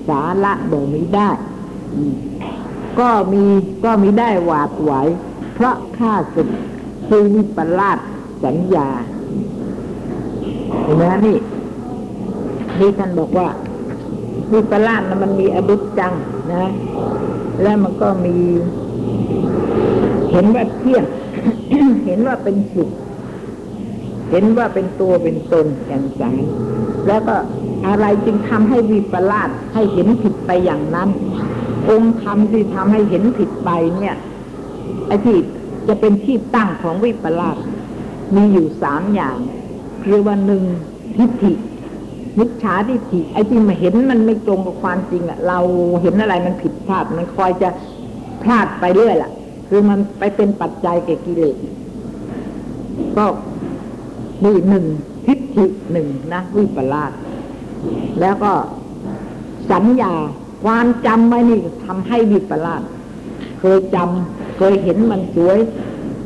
[0.08, 1.30] สาระบ่มีได้
[2.98, 3.44] ก็มี
[3.84, 4.92] ก็มีได้หวาดไหว
[5.54, 6.48] เพราะข้าศึก
[7.08, 7.98] คือวิปลาส
[8.44, 8.88] สัญญา
[10.82, 11.38] เห็นไหมนี่
[12.82, 13.48] นี่ท่านบอกว่า
[14.52, 16.12] วิปลาสนะมันมีอดุจจัง
[16.54, 16.66] นะ
[17.62, 18.36] แล้วมันก็มี
[20.30, 21.04] เห็นว่าเที่ยง
[22.06, 22.90] เห็นว่าเป็นสุข
[24.30, 26.22] เห็นว่าเป็นตัวเป็นตนแก่นส
[27.06, 27.36] แล้วก็
[27.86, 31.08] อะไรจึงทำให้วิปลาสให้เห็นผิดไปอย่างนั้น
[31.90, 34.16] องค์ธรรมที่ทำให้เห็นผิดไปเนี่ย
[35.06, 35.36] ไอ้ที่
[35.88, 37.56] จะเป็นที่ตั้งของวิปลาส
[38.34, 39.36] มีอยู่สามอย่าง
[40.04, 40.64] คือว่าหนึ่ง
[41.16, 41.52] ทิฏฐิ
[42.38, 45.58] มิจฉาทิฏฐิไอ้ที่มาเห็นมันไม่ตรงกับความจริงอะเรา
[46.02, 47.68] เห็นอะไรมันผิดพลาดมันคอยจะ
[48.42, 49.30] พลาดไปเรื่อยล่ะ
[49.68, 51.56] คือมันไปเป็นปัจจัยแก่กิเลส
[53.16, 53.24] ก็
[54.44, 54.84] นี่หนึ่ง
[55.26, 57.12] ทิฏฐิหนึ่งนะวิปลาส
[58.20, 58.52] แล้วก็
[59.70, 60.14] สัญญา
[60.64, 62.82] ความจำไว้นี่ทำให้วิปลาส
[63.60, 65.58] เคยจำเคยเห็นมันสวย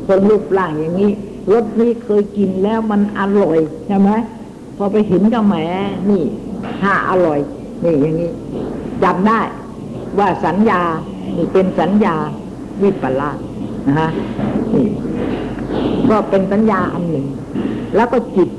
[0.07, 1.11] คนรูปร่างอย่างนี้
[1.51, 4.09] รสนี้เคยกินแล้วมันอร่อยใช่ไหม
[4.77, 5.55] พอไปเห็นก็แหม
[6.09, 6.23] นี่
[6.83, 7.39] ห้าอร่อย
[7.83, 8.31] นี่อย่างนี้
[9.03, 9.39] จำได้
[10.19, 10.81] ว่าสัญญา
[11.37, 12.15] นี่เป็นสัญญา
[12.81, 13.37] วิปลาส
[13.87, 14.09] นะฮะ
[14.73, 14.87] นี่
[16.09, 17.25] ก็เป็นสัญญาอันหนึ่ง
[17.95, 18.49] แล้วก็จิต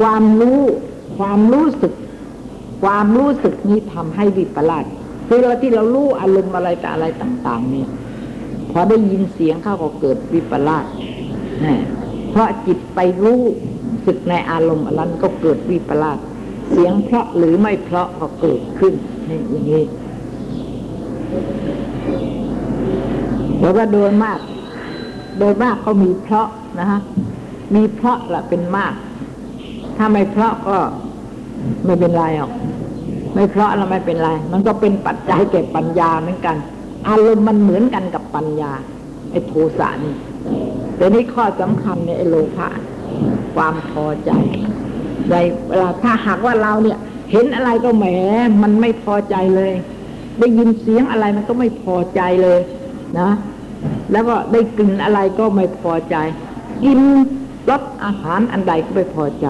[0.00, 0.60] ความรู้
[1.18, 1.92] ความรู้สึก
[2.82, 4.84] ความรู้สึกนี้ทำให้วิปลาส
[5.28, 7.88] คือเราที่เรารู้อารมณ์อะไรแต่อะไรต่าง ๆ เนี่ย
[8.70, 10.84] พอได้ยินเสียงเข้าก็เกิดวิปลาส
[12.30, 13.42] เพราะจิตไปรู้
[14.06, 16.18] สึกในอารมณ์อันนั้นก็เกิดวิปลาส
[16.70, 18.94] เสียงเพราะหรือไม่เพราะก็เกิดขึ้น
[19.28, 19.82] นี่อย่างนี้
[23.60, 24.38] แล้วก็โดยมาก
[25.38, 26.48] โดยมากเขามีเพราะ
[26.78, 27.00] นะฮะ
[27.74, 28.94] มีเพราะละเป็นมาก
[29.96, 30.78] ถ้าไม่เพราะก็
[31.84, 32.52] ไม่เป็นไรหรอก
[33.34, 36.56] ไม่เพราะแล้วไม่เป็นไร มันก็เป็นปัจจัยแก่ปัญญาเหมือนกัน
[37.08, 38.72] อารมณ์มันเหมือนกันกับปัญญา
[39.30, 40.14] ไอ้โทสะนี่
[40.96, 42.68] แต่นี่ข้อสำคัญเนี่ยไอ้โลภะ
[43.54, 44.30] ความพอใจ
[45.30, 45.34] ใน
[45.68, 46.98] เวลาถ้าหากว่าเราเนี่ย
[47.32, 48.06] เห็นอะไรก็แหม
[48.62, 49.72] มันไม่พอใจเลย
[50.38, 52.60] ได้ยินเสียงอะไรมันก็ไม่พอใจเลย
[53.18, 53.30] นะ
[54.12, 56.16] แล้วก็ได้กลิ่นอะไรก็ไม่พอใจ
[56.84, 57.00] กิน
[57.70, 59.46] รสอาหารอันใดก็ไม่พอใจ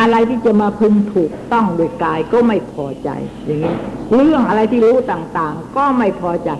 [0.00, 3.10] อะไรที่จะมาพึงถูกต้องโดยกายก็ไม่พอใจ
[3.46, 3.74] อย่างนี้
[4.14, 6.50] เรื่องอะไรที่รู้ต่างๆ ก็ไม่พอใจ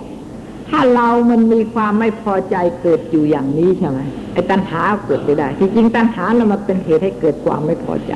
[0.71, 4.01] ถ้าเรามันมีความไม่พอใจเกิดอยู่อย่างนี้ใช่ไหม
[4.33, 8.13] ไอ้ตัณหาเกิดไปได้ ที่จริงตัณหาเรามันเป็นเหตุให้เกิดความไม่พอใจ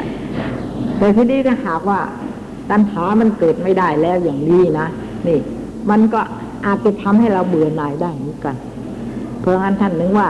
[0.99, 2.01] แต่ทีนี้ถ้าหากว่า
[2.71, 4.87] ตัณหามันเกิดไม่ได้แล้วอย่างนี้นะ
[5.27, 5.39] นี่
[5.91, 6.21] มันก็
[6.67, 8.57] อาจจะทำให้เราเบื่อหน่ายได้เหมือนกัน
[9.41, 10.29] เพราะงั้นท่านนึกว่า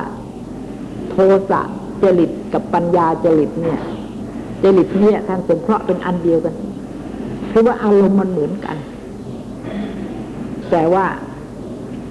[1.11, 1.16] โท
[1.51, 1.62] สะ
[2.03, 3.81] จริตกับปัญญาจริตเนี่ย
[4.62, 6.55] จริตเนี่ยท่านสงเคราะห์เป็นอันเดียวกัน
[7.51, 8.77] คือว่าอารมณ์มันเหมือนกัน
[10.70, 11.07] แต่ว่า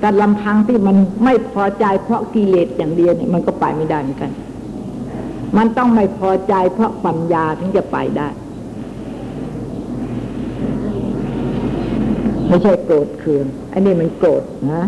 [0.03, 4.31] การลำพังที่มันไม่พอใจเพราะกิเลสอย่างเดียวเนี่ยมันก็ไปไม่ได้เหมือนกัน
[5.57, 8.27] มันต้องไม่พอใจเพราะปัญญาถึงจะไปได้
[12.47, 14.43] ไม่ใช่โกรธเคืองอันนี้มันโกรธ
[14.73, 14.83] นะ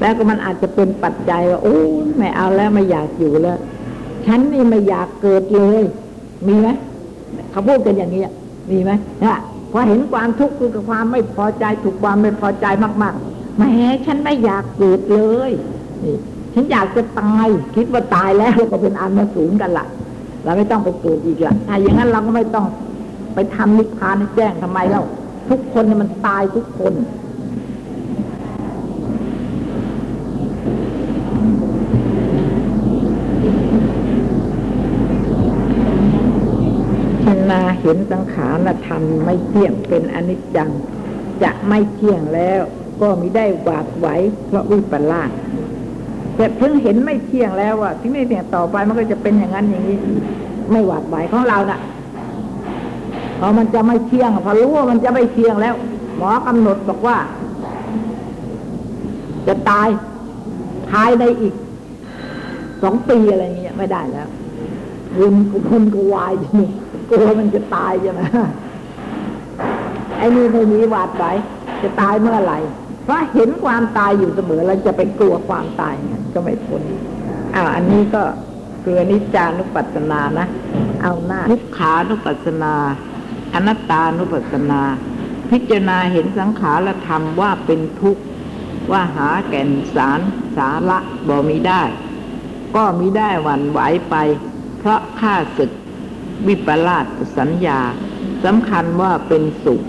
[0.00, 1.78] แล้วก็มันอาจจะเป็นปัจจัยว่าโอ้
[2.18, 3.58] ไม่เอาแล้วไม่อยากอยู่แล้ว
[4.26, 5.82] ฉันนี่ไม่อยากเกิดเลย
[6.46, 6.68] มีไหม
[7.50, 8.22] เขาพูดกันอย่างนี้
[8.70, 8.90] มีไหม
[9.24, 9.34] นะ
[9.78, 12.66] อเห็นความทุกข์คือความไม่พอใจถูกความไม่พอใจ
[13.02, 13.62] มากๆแหม
[14.06, 15.18] ฉันไม่อยากเกิดเล
[15.48, 15.50] ย
[16.04, 16.16] นี่
[16.54, 17.46] ฉันอยากจะตาย
[17.76, 19.86] คิดว่าตายแล้วก็เป็นอันมาสูงกันละ
[20.44, 22.66] เราไม่ต้องไปเกิดอีกละถ้าอย่างนั้นเราก็ไม่ต้อง
[23.34, 25.04] ไปทำนิพพานให้แจ้งทำไมเล่า
[25.50, 26.94] ทุกคนเนี่ยมันตายทุกคน
[37.24, 40.70] ชนา เห็นสังขารธรรมไม่เที่ยงเป็นอนิจจัง
[41.42, 42.60] จะไม่เที่ยงแล้ว
[43.00, 44.08] ก็มิได้หวาดไหว
[44.46, 45.30] เพราะวิปลาส
[46.36, 49.98] แต่เพิ่งเห็นไม่เที่ยงแล้วอะที่ไม่เที่ยงต่อไปมันก็จะเป็นอย่างนั้นอย่างนี้
[50.70, 51.80] ไม่หวาดไหวของเราน่ะ
[53.40, 55.74] พอมันจะไม่เที่ยงพอรู้ว่ามันจะไม่เที่ยงแล้ว
[56.16, 57.16] หมอกำหนดบอกว่า
[59.46, 59.88] จะตาย
[60.90, 61.54] ภายในอีก
[62.82, 64.28] สองปีอะไรเงี้ยไม่ได้แล้ว
[65.16, 65.34] คุณ
[65.68, 66.70] คุณก็วายจริง
[67.10, 68.20] กลัวมันจะตายใช่ไหม
[70.18, 71.24] ไอ้นี่ไม่มีหวาดไหว
[71.82, 72.58] จะตายเมื่อไหร่
[73.04, 76.82] เพราะเห็นความตายอยู่เสมอเราจะไปกลัวความตายเนี่ยก็ไม่พ้น
[77.54, 78.22] อ้าวอันนี้ก็
[78.82, 80.46] คืออนิจจานุปัสสนานะ
[81.02, 82.74] เอาหน้าทุกขานุปัสสนา
[83.54, 84.80] อนัตตานุปัสสนา
[85.50, 88.22] พิจารณาเห็นสังขารธรรมว่าเป็นทุกข์
[88.92, 90.20] ว่าหาแก่นสาร
[90.56, 90.98] สาระ
[91.28, 91.82] บ่มีได้
[92.76, 93.80] ก็มิได้หวั่นไหว
[94.10, 94.16] ไป
[94.78, 95.70] เพราะข้าศึก
[96.48, 97.06] วิปลาส
[97.38, 97.80] สัญญา
[98.44, 99.80] สำคัญว่าเป็นสุข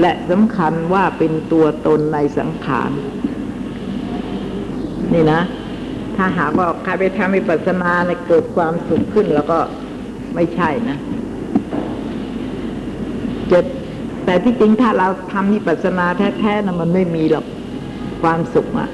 [0.00, 2.90] และสำคัญว่าเป็นตัวตนในสังขาร
[5.14, 5.42] นี่นะ
[6.16, 9.58] ถ้าหากว่าใครไปทำวิปัสสนาในเกิดความสุขขึ้นแล้วก็
[10.34, 10.98] ไม่ใช่นะ
[13.48, 13.64] เจ็บ
[14.24, 16.06] แต่ที่จริงถ้าเราทำวิปัสสนา
[16.38, 17.46] แท้ๆนะมันไม่มีหรอก
[18.22, 18.90] ความสุขอะ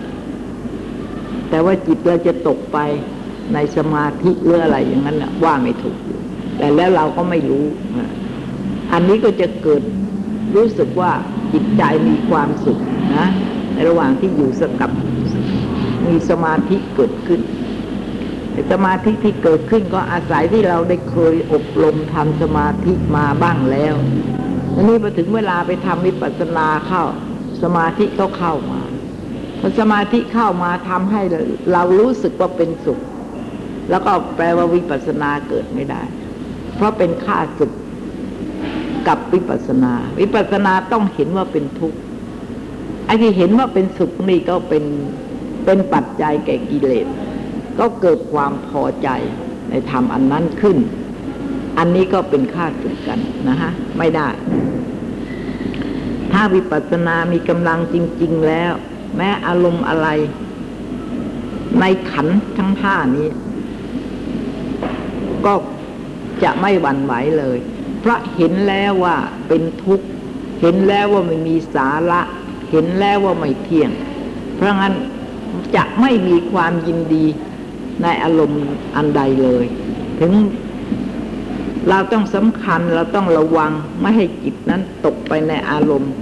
[1.51, 2.79] แต่ว่าจิตเราจะตกไป
[3.55, 5.97] ในสมาธิหรืออะไรอย่างนั้นนะว่าไม่ถูก
[6.59, 7.67] แต่แล้วเราก็ไม่รู้
[8.93, 9.83] อันนี้ก็จะเกิด
[10.57, 11.13] รู้สึกว่า
[11.53, 12.79] จิตใจมีความสุข
[13.17, 13.27] นะ
[13.73, 14.91] ในระหว่างที่อยู่สกับ
[16.07, 17.41] มีสมาธิเกิดขึ้น
[18.53, 23.95] แต่สมาธิที่เกิดขึ้นก็อาศัยที่เราได้เคยอบรมทำสมาธิมาบ้างแล้ว
[24.75, 27.05] อันนี้พอถึงเวลาไปทำวิปัสสนาเข้า
[27.63, 28.83] สมาธิก็เข้ามา
[29.61, 31.23] พอสมาธิเข้ามาทำให้
[31.73, 32.99] เรารู้สึกว่าเป็นสุข
[33.91, 36.03] แล้วก็แปลว่าวิปัสสนาเกิดไม่ได้
[36.77, 37.73] เพราะเป็นข้าศึก
[39.09, 41.99] กับวิปัสนา วิปัสนาต้องเห็นว่าเป็นทุกข์
[43.07, 44.85] ไอ้ที่เห็นว่าเป็นสุขนี่ก็เป็น
[45.65, 47.07] เป็นปัจจัยแก่กิเลส
[47.79, 49.09] ก็เกิดความพอใจ
[49.71, 50.77] ในธรรมอันนั้นขึ้น
[51.79, 53.19] อันนี้ก็เป็นค่าศึกกัน
[53.49, 54.29] นะฮะไม่ได้
[56.33, 58.73] ถ้าวิปัสสนามีกำลังจริง ๆ แล้ว
[59.17, 60.09] แม้อารมณ์อะไร
[61.81, 62.27] ในขัน
[62.59, 63.29] ทั้งห้านี้
[65.47, 65.55] ก็
[66.43, 67.59] จะไม่หวั่นไหวเลย
[68.01, 69.17] เพราะเห็นแล้วว่า
[69.49, 70.07] เป็นทุกข์
[70.61, 72.21] เห็นแล้วว่าไม่มีสาระ
[72.71, 73.91] เห็นแล้วว่าไม่เที่ยง
[74.57, 74.95] เพราะงั้น
[75.77, 77.25] จะไม่มีความยินดี
[78.03, 78.63] ในอารมณ์
[78.97, 79.65] อันใดเลย
[80.21, 80.33] ถึง
[81.89, 86.13] เราต้องสำคัญเราต้องระวังไม่ให้จิตนั้นตกไปในอารมณ์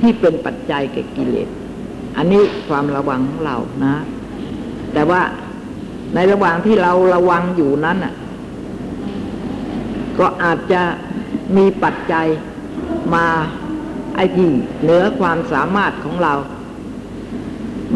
[0.00, 1.48] ที่เป็นปัจจัยแก่กิเลส
[2.16, 3.96] อันนี้ความระวังของเรานะ
[4.92, 5.20] แต่ว่า
[6.14, 8.14] ในระหว่างที่เราระวังอยู่นั้นอะ
[10.18, 10.82] ก็อาจจะ
[11.56, 12.26] มีปัจจัย
[13.14, 13.26] มา
[14.16, 14.48] ไอ้ที่
[14.82, 16.34] เหนือความสามารถของเรา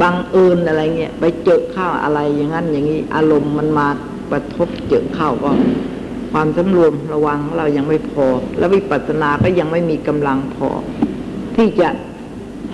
[0.01, 3.89] บังเอิญอะไรเงี้ยไปเจอเข้าอะไรอย่างนั้นอย่างนี้อารมณ์มันมา
[4.31, 5.51] กระทบเจอเข้าก็
[6.33, 8.27] ความสำรวมระวังของเรายังไม่พอ
[8.59, 10.69] แล้ววิปัสสนาก็ยังไม่มีกำลังพอ
[11.57, 11.89] ที่จะ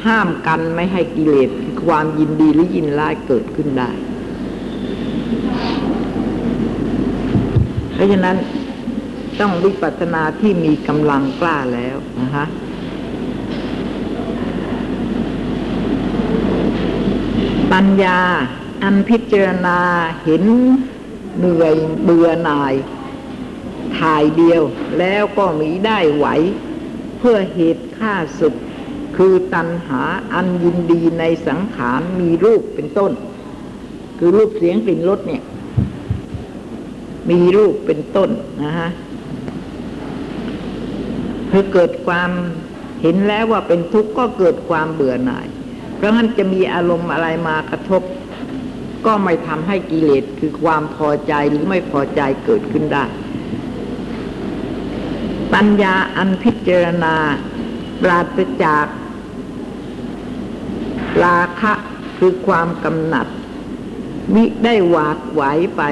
[0.06, 1.50] ห้ามกันไม่ให้กิเลส
[1.86, 3.90] ความยินดีหรือยินร้ายเกิดขึ้นได้
[7.94, 8.36] เพราะฉะนั้น
[9.40, 12.44] ต้องวิปัสสนาที่มีกำลังกล้าแล้วนะคะ
[17.72, 18.20] ปัญญา
[18.82, 19.78] อันพิจารณา
[20.22, 20.44] เห็น
[21.38, 21.74] เหนื่อย
[22.04, 22.74] เบื่อหน่าย
[23.98, 24.62] ถ่ายเดียว
[24.98, 26.26] แล้วก็มีได้ไหว
[27.18, 28.54] เพื่อเหตุฆ่าศึก
[29.16, 33.12] คือตัณหาอันยินดีในสังขารมีรูปเป็นต้น
[34.18, 35.42] คือรูปเสียงกลิ่นรสเนี่ย
[37.30, 38.30] มีรูปเป็นต้น
[38.64, 38.88] นะฮะ
[41.58, 42.30] คือเกิดความ
[43.02, 45.46] เห็นแล้วว่าเป็นทุกข์ก็เกิดความเบื่อหน่าย
[45.96, 48.02] เพราะงั้นจะมีอารมณ์อะไรมากระทบ
[49.06, 53.04] ก็ไม่ทำให้กิเลสคือความพอใจหรือไม่พอใจเกิดขึ้นได้
[55.54, 57.14] ปัญญาอันพิจารณา
[58.02, 58.86] ปราศจาก
[61.24, 61.72] ราคะ
[62.18, 63.26] คือความกำหนัด
[64.34, 65.42] มิได้หวาดไหว
[65.76, 65.82] ไป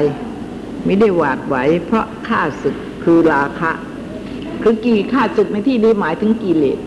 [0.87, 1.57] มิได้หวาดไหว
[1.87, 3.73] เพราะข้าศึกคือราคะ
[4.67, 6.79] คือกี่ข้าศึกในที่นี้หมายถึงกิเลส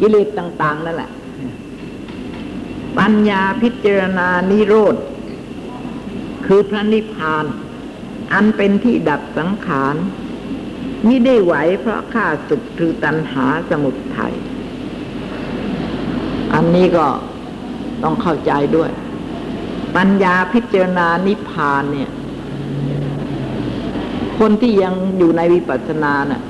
[0.00, 1.10] กิเลสต่าง ๆ นั่นแหละ
[2.98, 4.96] ปัญญาพิจารณานิโรธ
[6.46, 7.44] คือพระนิพพาน
[8.32, 9.94] อันเป็นที่ดับสังขาร
[11.06, 14.34] มิได้ไหวเพราะข้าศึกคือตัณหาสมุทัย
[16.54, 17.06] อันนี้ก็
[18.02, 18.90] ต้องเข้าใจด้วย
[19.96, 22.10] ปัญญาพิจารณานิพพานเนี่ย
[24.38, 26.42] คนที่ยังอยู่ในวิปัสสนาเน่ะ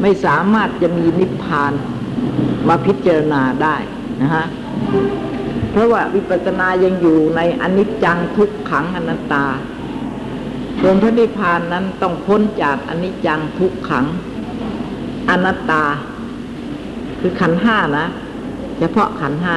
[0.00, 1.72] ไม่สามารถจะมีนิพพาน
[2.68, 3.76] มาพิจารณาได้
[4.22, 4.44] นะฮะ
[5.70, 9.44] เพราะว่าวิปัสสนายังอยู่ในอนิจจังทุกขังอนัตตา
[10.80, 14.04] ส่วนพระนิพพานนั้นต้องพ้นจากอนิจจังทุกขัง
[15.30, 15.84] อนัตตา
[17.20, 18.06] คือขันห้านะ
[18.78, 19.56] เฉพาะขันห้า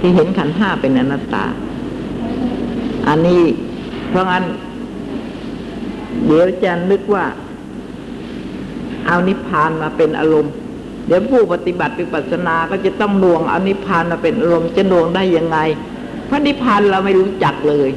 [0.00, 1.44] ที่เห็นขันห้าเป็นอนัตตา
[3.08, 3.42] อันนี้
[4.08, 4.44] เพราะงั้น
[6.26, 7.24] เดี๋ยวจะนึกว่า
[9.06, 10.52] เอานิพพานมาเป็นอารมณ์
[11.06, 15.58] เดี๋ยวผู้ปฏิบัติวิปัสสนาก็จะต้องดวงเอานิพพานมาเป็นอารมณ์จะดวงได้ยังไง
[16.26, 17.88] เพราะนิพพานเราไม่รู้จักเลย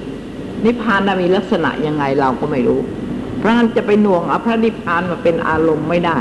[0.65, 2.79] นิพพานมีลักษณะยังไงเราก็ไม่รู้
[3.37, 6.17] เพราะงั้นจะไปหน่วงเอาพระนิพพานมาเป็นอารมณ์ไม่ได้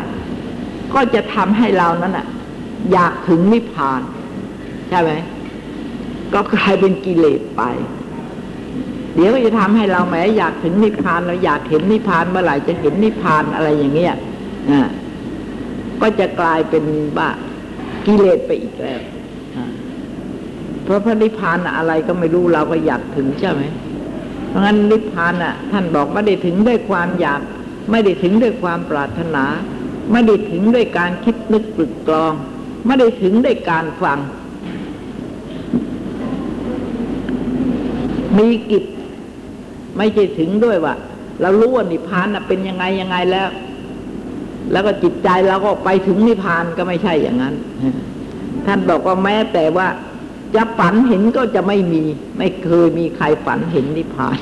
[0.94, 2.26] ก็จะทำให้เรานั้นอะ
[2.92, 4.00] อยากถึงนิพพาน
[4.88, 5.12] ใช่ไหม
[6.34, 7.62] ก็กลายเป็นกิเลสไป
[9.14, 14.14] เดี๋ยวก็จะทำให้เราแหมอยากถึงนิพพานเราอยากเห็นนิพพานเมื่อไหร่จะเห็นนิพพานอะไรอย่างเงี้ย
[16.00, 16.84] ก็จะกลายเป็น
[17.18, 17.30] ว่า
[18.06, 19.00] กิเลสไปอีกแล้ว
[19.56, 19.66] อ่า
[20.84, 23.62] เพราะพระนิพพานน่ะอะไรก็ไม่รู้เราก็อยากถึงใช่ไหม
[24.48, 27.40] เพราะงั้นนิพพานน่ะ ท่านบอกไม่ได้ถึงด้วยความอยาก
[27.90, 29.44] ไม่ได้ถึงด้วยความปรารถนา
[30.12, 32.32] ไม่ได้ถึงด้วยการคิดนึกปรึกตรอง
[32.86, 34.18] ไม่ได้ถึงด้วยการฟัง
[38.38, 38.84] มีกิจ
[39.96, 40.94] ไม่ใช่ถึงด้วยว่า
[41.40, 43.48] เรารู้ว่านิพพานน่ะเป็นยังไงยังไงแล้ว
[44.72, 47.54] แล้วก็จิตใจเราก็ไปถึงนิพพานก็ไม่ใช่อย่างนั้น
[48.66, 49.88] ท่านบอกว่าแม้แต่ว่า
[50.54, 52.02] จะฝันเห็นก็จะไม่มี
[52.38, 54.38] ไม่เคยมีใครฝันเห็นนิพพาน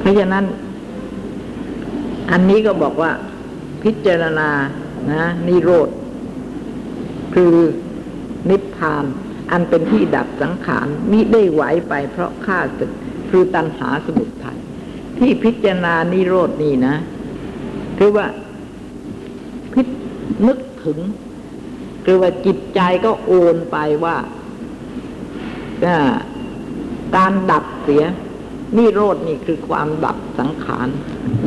[0.00, 0.44] เพราะฉะนั้น
[2.30, 3.10] อันนี้ก็บอกว่า
[3.82, 4.50] พิจารณา
[5.12, 5.88] นะนิโรธ
[7.34, 7.54] คือ
[8.50, 9.04] นิพพาน
[9.50, 12.90] อันเป็นที่ดับสังขารมิได้ไหวไปเพราะข้าศึก
[13.30, 14.59] คือตัณหาสมุทัย
[15.20, 16.94] ที่พิจารณานิโรดนี่นะ
[17.98, 18.26] คือว่า
[19.72, 19.80] พิ
[20.46, 20.98] นึกถึง
[22.04, 24.16] คือว่าจิตใจก็โอนไปว่า
[27.16, 28.04] การดับเสีย
[28.76, 30.88] นิโรดนี่คือความดับสังขาร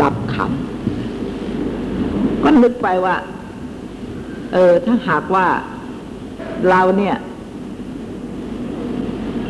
[0.02, 0.52] ดับขัน
[2.44, 3.16] ก็นึกไปว่า
[4.54, 5.48] เออถ้าหากว่า
[6.70, 7.16] เราเนี่ย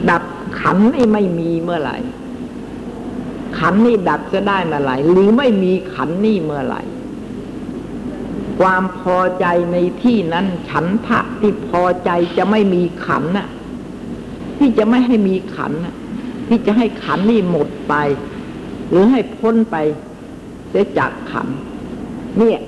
[0.10, 0.24] ดับ
[0.60, 1.98] ขันนี่ไม่มีเมื่อไหร่
[3.60, 6.82] ขันนี่ดับจะได้เมื่อไหร่หรือไม่มีขันนี่เมื่อไหร่
[8.60, 13.48] ความพอใจในที่นั้นฉันทะที่พอใจจะไม่มีขันน่ะ
[14.58, 15.96] ที่จะไม่ให้มีขันน่ะ
[16.48, 17.94] ที่จะให้ขันนี่หมดไป
[18.90, 19.76] หรือให้พ้นไป
[20.70, 21.48] เสียจากขัน
[22.38, 22.60] เนี่ย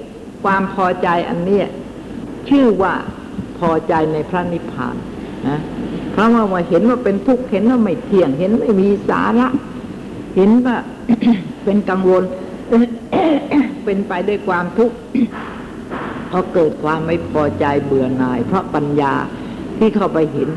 [0.44, 1.66] ความพอใจอันเนี้ย
[2.50, 2.94] ชื่อว่า
[3.60, 4.96] พอใจในพระนิพพาน
[5.48, 5.60] นะ
[6.12, 9.48] เพราะว่าเห็นว่าเป็นทุกข์เห็นว่าไม่เที่ยงเห็นไม่มีสาระ
[10.36, 10.78] เห็นว่า
[11.64, 12.24] เป็นกังวล
[13.86, 14.96] เป็นไปด้วยความทุกข์
[16.32, 19.14] พอเกิดความไม่พอใจเบื่อหน่าย เพราะปัญญา
[19.78, 20.50] ที่เข้าไปเห็น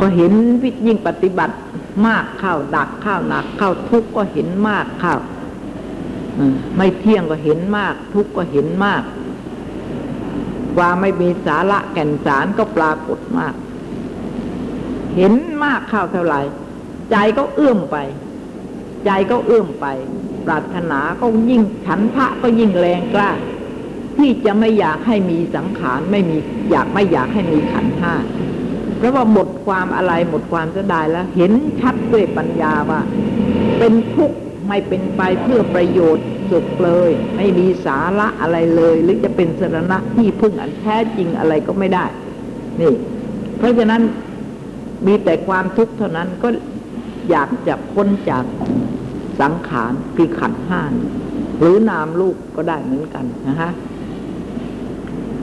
[0.00, 1.54] ก็เห็นวิยิ่งปฏิบัติ
[2.06, 5.14] มากเข้าดักเข้าหนักเข้าทุกข์ก็เห็นมากเข้า
[6.76, 9.02] ไม่เที่ยงก็เห็นมาก ทุกข์ก็เห็นมาก
[10.76, 13.54] ความไม่มีสาระแก่นสารก็ปรากฏมาก
[15.16, 15.32] เห็น
[15.64, 16.40] มากเข้าเท่าไหร่
[17.10, 17.96] ใจก็เอื้อมไป
[19.04, 19.86] ใจก็เอื้อมไป
[20.46, 23.30] ปรารถนาก็ยิ่งฉันทะก็ยิ่งแรงกล้า
[24.18, 26.36] ที่จะไม่อยากให้มีสังขารไม่มี
[26.70, 28.14] อยากไม่อยากให้มีขันธ์ห้า
[28.96, 33.00] เพราะว่าหมดความอะไรหมดความเสียดายแล้ว เห็นชัดด้วยปัญญาว่า
[33.78, 34.38] เป็นทุกข์
[34.68, 42.04] ไม่เป็นไปเพื่อประโยชน์สุขเลย ไม่มีสาระอะไรเลย หรือจะเป็นสรณะที่พึ่งอันแท้จริงอะไรก็ไม่ได้
[42.80, 42.94] นี่
[43.58, 44.02] เพราะฉะนั้น
[45.06, 46.48] มีแต่ความทุกข์เท่านั้นก็
[47.32, 48.44] อยากจะพ้นจาก
[49.40, 50.92] สังขารคือขันห้าน
[51.58, 53.72] หรือนามลูกก็ได้เหมือนกันนะฮะ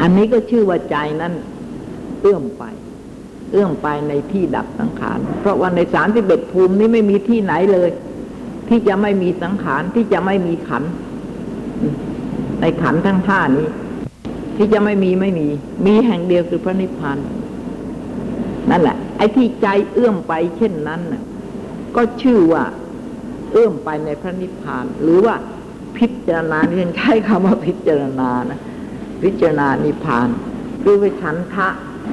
[0.02, 1.34] อันนี้ก็ชื่อว่าใจนั้น
[2.22, 2.64] เอื้อมไป
[3.52, 7.90] เอื้อมไปในที่ดับสังขาร เพราะว่าในสารที่เบ็ดภูมินี้ไม่มีที่ไหนเลย
[8.70, 10.84] ที่จะไม่มีสังขารที่จะไม่มีขัน
[12.62, 13.68] ในขันทั้งห้านี้
[14.58, 15.48] ที่จะไม่มีไม่มี
[15.86, 17.18] มีแห่งเดียวคือพระนิพพาน
[18.70, 21.24] นั่นแหละไอ้ที่ใจเอื้อมไปเช่นนั้นน่ะ
[21.96, 22.64] ก็ชื่อว่า
[23.52, 25.36] เอื้อมไปในพระนิพพาน หรือว่า
[25.98, 28.60] พิจารณาเรียนใช้คำว่าพิจารณานะ
[29.24, 30.28] พิจารณานิพพาน
[30.84, 31.68] คือวิชันทะ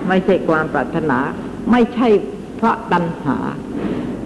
[0.09, 1.18] ไม่ใช่ความปรารถนา
[1.70, 2.09] ไม่ใช่
[2.57, 3.39] เพราะตัณหา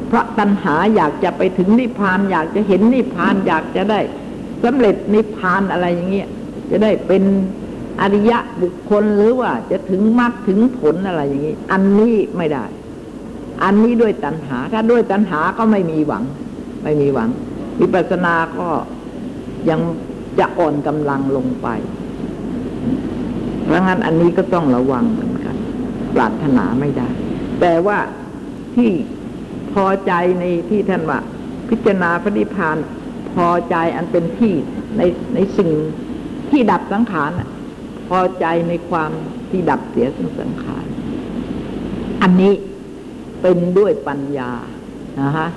[0.09, 4.01] เพราะตัณหาอยากจะไปถึงนิพพาน อยากจะเห็นนิพพานอยากจะได้
[4.65, 6.29] สำเร็จนิพพานอะไรอย่างเงี้ย
[6.71, 7.23] จะได้เป็น
[8.01, 12.65] อริยะบุคคลหรือว่าจะถึงมรรคถึงผลอะไรอย่างนี้ อันนี้ไม่ได้
[13.65, 16.25] อันนี้ด้วยตัณหา ถ้าด้วยตัณหาก็ไม่มีหวัง
[16.85, 17.29] ไม่มีหวัง
[17.81, 18.69] วิปัสสนาก็
[19.71, 19.81] ยัง
[20.39, 21.69] จะอ่อนกำลังลงไป
[23.65, 25.57] เพราะงั้นอันนี้ก็ต้องระวังเหมือนกัน
[26.15, 27.09] ปรารถนาไม่ได้
[27.61, 27.99] แต่ว่า
[28.77, 28.91] ที่
[29.73, 31.19] พอใจในที่ท่านว่า
[31.69, 32.77] พิจารณาพระนิพพาน
[33.35, 34.55] พอใจอันเป็นที่
[34.97, 35.03] ใน
[35.35, 35.71] ในสิ่ง
[36.51, 37.31] ที่ดับสังขาร
[38.09, 39.11] พอใจในความ
[39.51, 40.07] ที่ดับเสีย
[40.41, 40.85] สังขาร
[42.23, 42.53] อันนี้
[43.43, 44.51] เป็นด้วยปัญญา
[45.21, 45.49] นะฮะ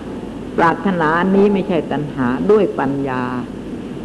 [0.57, 3.21] ปรารถนานี้ไม่ใช่ตัณหาด้วยปัญญา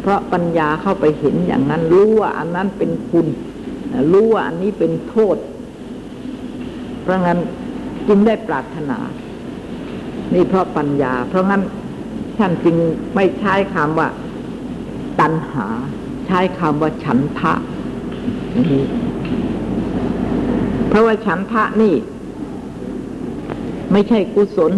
[0.01, 3.27] เพราะปัญญาเข้าไปเห็นอย่างนั้น รู้ว่าอันนั้นเป็นคุณ
[4.11, 5.37] รู้ว่าอันนี้เป็นโทษ
[7.01, 7.39] เพราะงั้น
[8.07, 8.99] จึงได้ปรารถนา
[10.33, 11.61] นี่เพราะปัญญา เพราะงั้น
[12.37, 12.75] ท่านจึง
[13.15, 14.07] ไม่ใช้คำว่า
[15.19, 15.67] ตัณหา
[16.27, 17.53] ใช้คำว่าฉันทะ
[20.89, 21.93] เพราะว่าฉันทะนี่
[23.91, 24.73] ไม่ใช่กุศล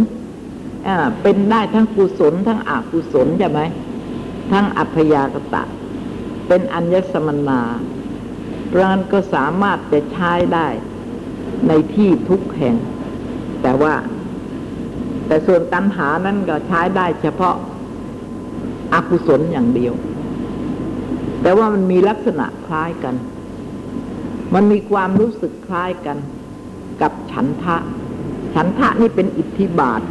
[0.87, 3.61] อ่าเป็นได้ทั้งกุศล ทั้งอกุศลใช่ไหม
[4.51, 5.63] ทั้งอัพยากตะ
[6.47, 7.61] เป็นอัญญสมนา
[8.67, 10.67] เพราะนั้นก็สามารถจะใช้ได้
[11.67, 12.75] ในที่ทุกแห่ง
[13.61, 13.93] แต่ว่า
[15.27, 17.55] แต่ส่วนตัณหานั้นก็ใช้ได้เฉพาะ
[18.93, 19.93] อกุศลอย่างเดียว
[21.41, 23.15] แต่ว่ามันมีลักษณะคล้ายกัน
[24.53, 26.17] มันมีความรู้สึกคล้ายกัน
[27.01, 27.77] กับฉันทะ
[28.53, 30.01] ฉันทะนี่เป็นอิทธิบาท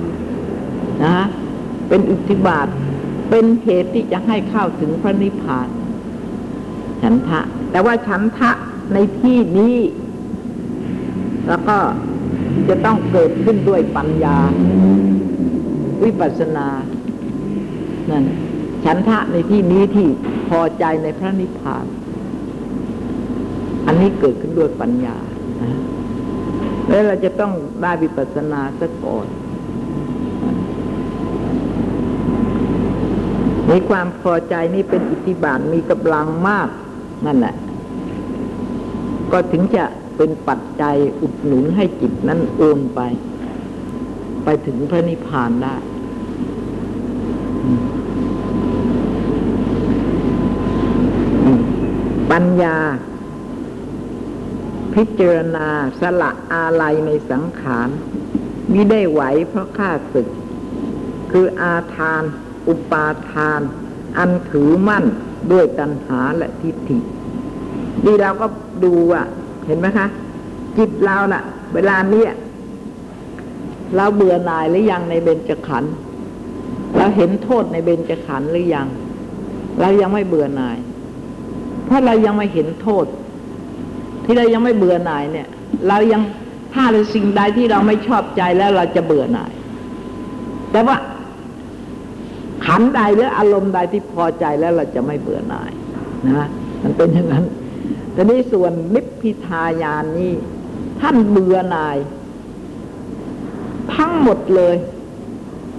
[1.03, 1.27] นะฮะ
[1.89, 2.67] เป็นอิทธิบาท
[3.31, 5.69] เป็นเหตุที่จะให้เข้าถึงพระนิพพาน
[7.03, 8.51] ฉันทะ แต่ว่าฉันทะ
[8.93, 9.77] ในที่นี้
[11.49, 11.77] แล้วก็
[12.69, 14.37] จะต้องเกิดขึ้นด้วยปัญญา
[16.05, 16.69] วิปัสสนา
[18.11, 18.25] นั่น
[18.85, 20.07] ฉันทะในที่นี้ที่
[20.49, 21.87] พอใจในพระนิพพาน
[23.87, 25.17] อันนี้เกิดขึ้นด้วยปัญญา
[25.61, 25.71] นะ
[26.91, 29.27] แล้วเราจะต้องได้วิปัสสนาซะก่อน
[33.69, 36.69] ในความพอใจนี่เป็นอิทธิบาทมีกำลังมาก
[37.27, 37.55] นั่นแหละ
[39.33, 39.85] ก็ถึงจะ
[40.17, 43.01] เป็นปัจจัยอุดหนุนให้จิตนั้นโอนไป
[44.45, 45.77] ไปถึงพระนิพพานได้
[52.31, 52.77] ปัญญา
[55.01, 55.69] พิจารณา
[56.01, 57.89] สละอาลัยในสังขาร
[58.73, 60.29] มิได้ไหวเพราะข้าศึก
[61.31, 62.23] คืออาทาน
[62.69, 63.61] อุปาทาน
[64.19, 65.05] อันถือมั่น
[65.53, 66.99] ด้วยตัณหาและทิฏฐิ
[68.05, 68.47] ดีเราก็
[68.85, 69.27] ดูอะ
[69.67, 70.07] เห็นไหมคะ
[70.77, 71.43] จิตเราน่ะ
[71.75, 72.31] เวลาเนี้ย
[73.97, 75.93] เราเบื่อหน่ายหรือยังในเบญจขันธ์
[76.97, 78.87] เราเห็นโทษในเบญจขันธ์หรือยัง
[79.81, 80.79] เรายังไม่เบื่อหน่าย
[81.87, 83.07] เพราะเรายังไม่เห็นโทษ
[84.31, 85.49] ที่เรายังไม่เบื่อหน่ายเนี่ย
[85.89, 86.23] เรายัง
[86.75, 89.53] ถ้าเป็นสิ่งใดที่เราไม่ชอบใจแล้วเราจะเบื่อหน่าย
[90.73, 90.97] แต่ว่า
[92.67, 95.71] ขันใดหรืออารมณ์ใดที่พอใจแล้วเราจะไม่เบื่อหน่าย
[96.27, 96.49] นะ
[96.83, 97.45] มันเป็นอย่างนั้น
[98.13, 100.33] แต่นี้ส่วนนิพพิทายานนี้
[101.01, 101.97] ท่านเบื่อหน่าย
[103.95, 104.77] ทั้งหมดเลย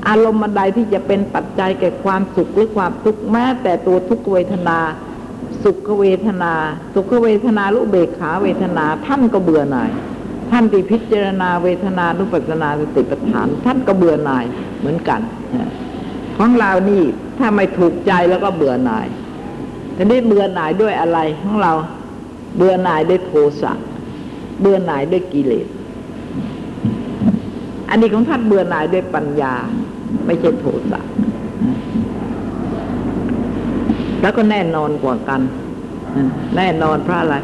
[0.08, 4.80] อารมณ์ใดที่จะเป็นปัจจัยแก่ความสุขหรือความทุกข์แม้แต่ตัวทุกขเวทนา
[5.64, 6.54] สุขเวทนา
[6.94, 9.92] สุขเวทนาลุเบกขาเวทนา ท่านก็เบื่อหน่าย
[10.52, 14.46] ท่านที่พิจารณาเวทนานุปัสสนาสติปัฏฐาน ท่านก็เบื่อหน่าย
[14.80, 15.22] เหมือนกัน
[16.38, 17.04] ของเรานี่
[17.38, 19.08] ถ้าไม่ถูกใจแล้วก็เบื่อหน่าย
[19.96, 21.74] ทีนี้เบื่อหน่ายด้วยอะไรของเรา
[22.58, 23.32] เบื่อหน่ายด้วยโท
[23.62, 23.74] สะ
[24.62, 25.68] เบื่อหน่ายด้วยกิเลส
[27.90, 29.54] อันนี้ของท่านเบื่อหน่ายด้วยปัญญา
[30.26, 31.02] ไม่ใช่โทสะ
[34.22, 35.42] แล้วก็แน่นอนกว่ากัน
[36.58, 37.36] แน่นอนเพราะอะไร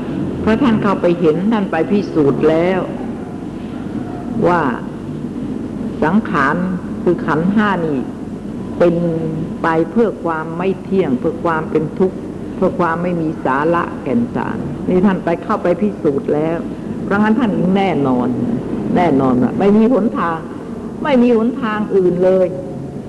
[0.41, 2.79] เพราะท่านเข้าไปเห็นท่านไปพิสูจน์แล้ว
[4.47, 4.61] ว่า
[6.03, 6.55] สังขาร
[7.03, 7.99] คือขันห้านี่
[8.79, 8.95] เป็น
[9.63, 12.17] ไปเพื่อความไม่เที่ยง เพื่อความเป็นทุกข์
[12.55, 14.57] เพื่อความไม่มีสาระแก่นสาร
[14.87, 16.57] นี่ท่านไปเข้าไปพิสูจน์แล้ว
[17.03, 18.27] เพราะงั้นท่านแน่นอน
[18.95, 20.39] แน่นอนว่าไม่มีหนทาง
[21.03, 22.47] ไม่มีหนทางอื่นเลย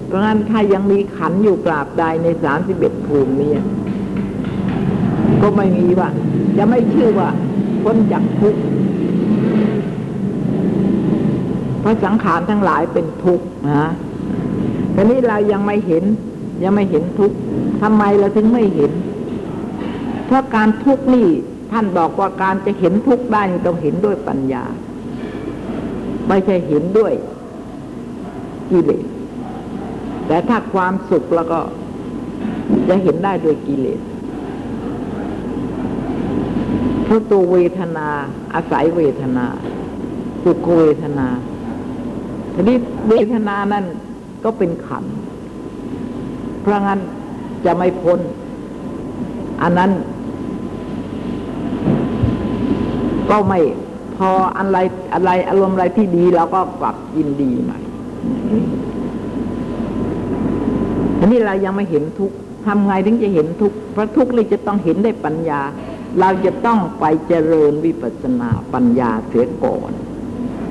[0.08, 3.52] เพราะงั้นถ้ายังมีขันอยู่กราบใดในสามสิบเอ็ดภูมินี้
[5.42, 6.08] ก็ไม่มีว่า
[6.58, 7.28] จะไม่ชื่อว่า
[7.82, 8.60] พ้นจากทุกข์
[11.80, 13.88] เพราะสังขารทั้งหลายเป็นทุกข์นะ
[14.94, 16.04] ทีนี้เรายังไม่เห็น
[16.62, 17.36] ยังไม่เห็นทุกข์
[17.82, 18.92] ทำไมเราถึงไม่เห็น
[20.26, 21.26] เพราะการทุกข์นี่
[21.72, 24.64] ท่านบอกว่าการจะเห็นทุกข์ได้ต้องเห็นด้วยปัญญา
[26.28, 27.12] ไม่ใช่เห็นด้วย
[28.70, 29.04] กิเลส
[30.28, 31.60] แต่ถ้าความสุขแล้วก็
[32.88, 34.00] จะเห็นได้ด้วยกิเลส
[37.04, 38.08] เพราะตัวเวทนา
[38.54, 39.46] อาศัยเวทนา
[40.44, 41.28] สุขเวทนา
[42.54, 42.76] ทีนี้
[43.08, 43.84] เวทนานั้น
[44.44, 45.04] ก็เป็นขัน
[46.60, 47.00] เพราะงั้น
[47.64, 48.20] จะไม่พ้น
[49.62, 49.90] อันนั้น
[53.30, 53.60] ก็ไม่
[54.16, 54.76] พออะไร
[55.14, 57.78] อะไรอารมณ์อะไรที่ดีเราก็กลับยินดีใหม่
[61.18, 65.60] อันนี้เรายังไม่เห็นทุกข์ทำไงถึงจะเห็นทุกข์เพราะทุกข์นี่จะต้องเห็นได้ปัญญา
[66.20, 69.92] เราจะต้องไปเจริญวิปัสสนาปัญญาเสียก่อน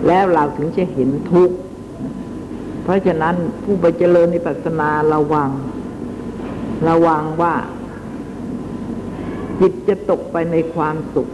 [0.07, 1.55] แล้วเราถึงจะเห็นทุกข์
[2.83, 5.49] เพราะฉะนั้นผู้ไปเจริญวิปัสสนาระวัง
[6.89, 7.55] ระวังว่า
[9.59, 11.27] จิตจะตกไปในความสุข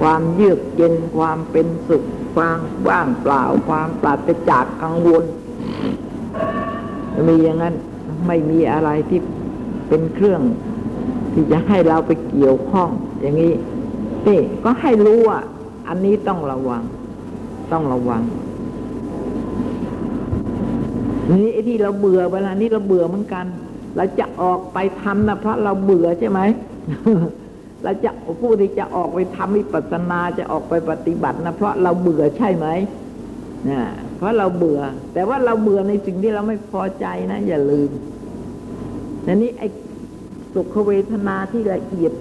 [0.00, 2.04] ความเยือกเย็นความเป็นสุข
[2.34, 2.58] ความ
[2.88, 5.24] ว่างเปล่าความปราศจากกังวล
[7.28, 7.74] มีอย่างนั้น
[8.26, 9.20] ไม่มีอะไรที่
[9.88, 10.40] เป็นเครื่อง
[11.32, 12.88] ที่จะให้เราไปเกี่ยวข้อง
[13.20, 13.52] อย่างนี้
[14.26, 15.38] นี่ก็ให้รู้ว่า
[15.88, 16.82] อันนี้ต้องระวัง
[17.72, 18.22] ต้องระวัง
[21.30, 23.46] นี่ที่เราเบื่อเวลานี้เราเบื่อเหมือนกัน
[23.96, 26.40] เราจะออกไปทำนะเพราะเราเบื่อใช่ไหม
[27.84, 28.10] เราจะ
[28.40, 32.66] ผู้ที่จะออกไปทำวิปัสสนาจะออกไปปฏิบัตินะเพราะเราเบื่อใช่ไหม
[33.70, 33.80] นะ
[34.16, 34.80] เพราะเราเบื่อ
[35.12, 37.90] แต่ว่าเราเบื่อในสิ่งที่เราไม่พอใจนะ อย่าลืม
[39.22, 39.68] แต่นี้ไอ้
[40.54, 42.12] สุขเวทนาที่ละเอียด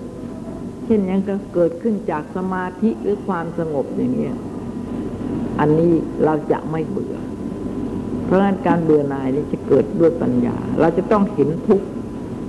[0.85, 4.37] เช่นอยังก็เกิดขึ้นจากสมาธิหรือความสงบอย่างเงี้ย
[5.59, 5.93] อันนี้
[6.25, 7.15] เราจะไม่เบื่อ
[8.25, 11.87] เพราะงั้นการเบื่อหน่ายนี่จะเกิดด้วยปัญญา เราจะต้องเห็นทุกข์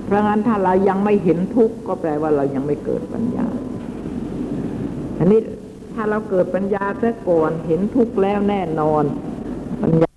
[0.05, 3.47] เพราะงั้นถ้าเรายังไม่เห็นทุกข์ก็แปลว่าเรายังไม่เกิดปัญญา
[5.19, 5.39] อันนี้
[5.93, 9.03] ถ้าเราเกิดปัญญาซะก่อนเห็นทุกข์แล้วแน่นอน
[9.81, 10.14] ปัญญา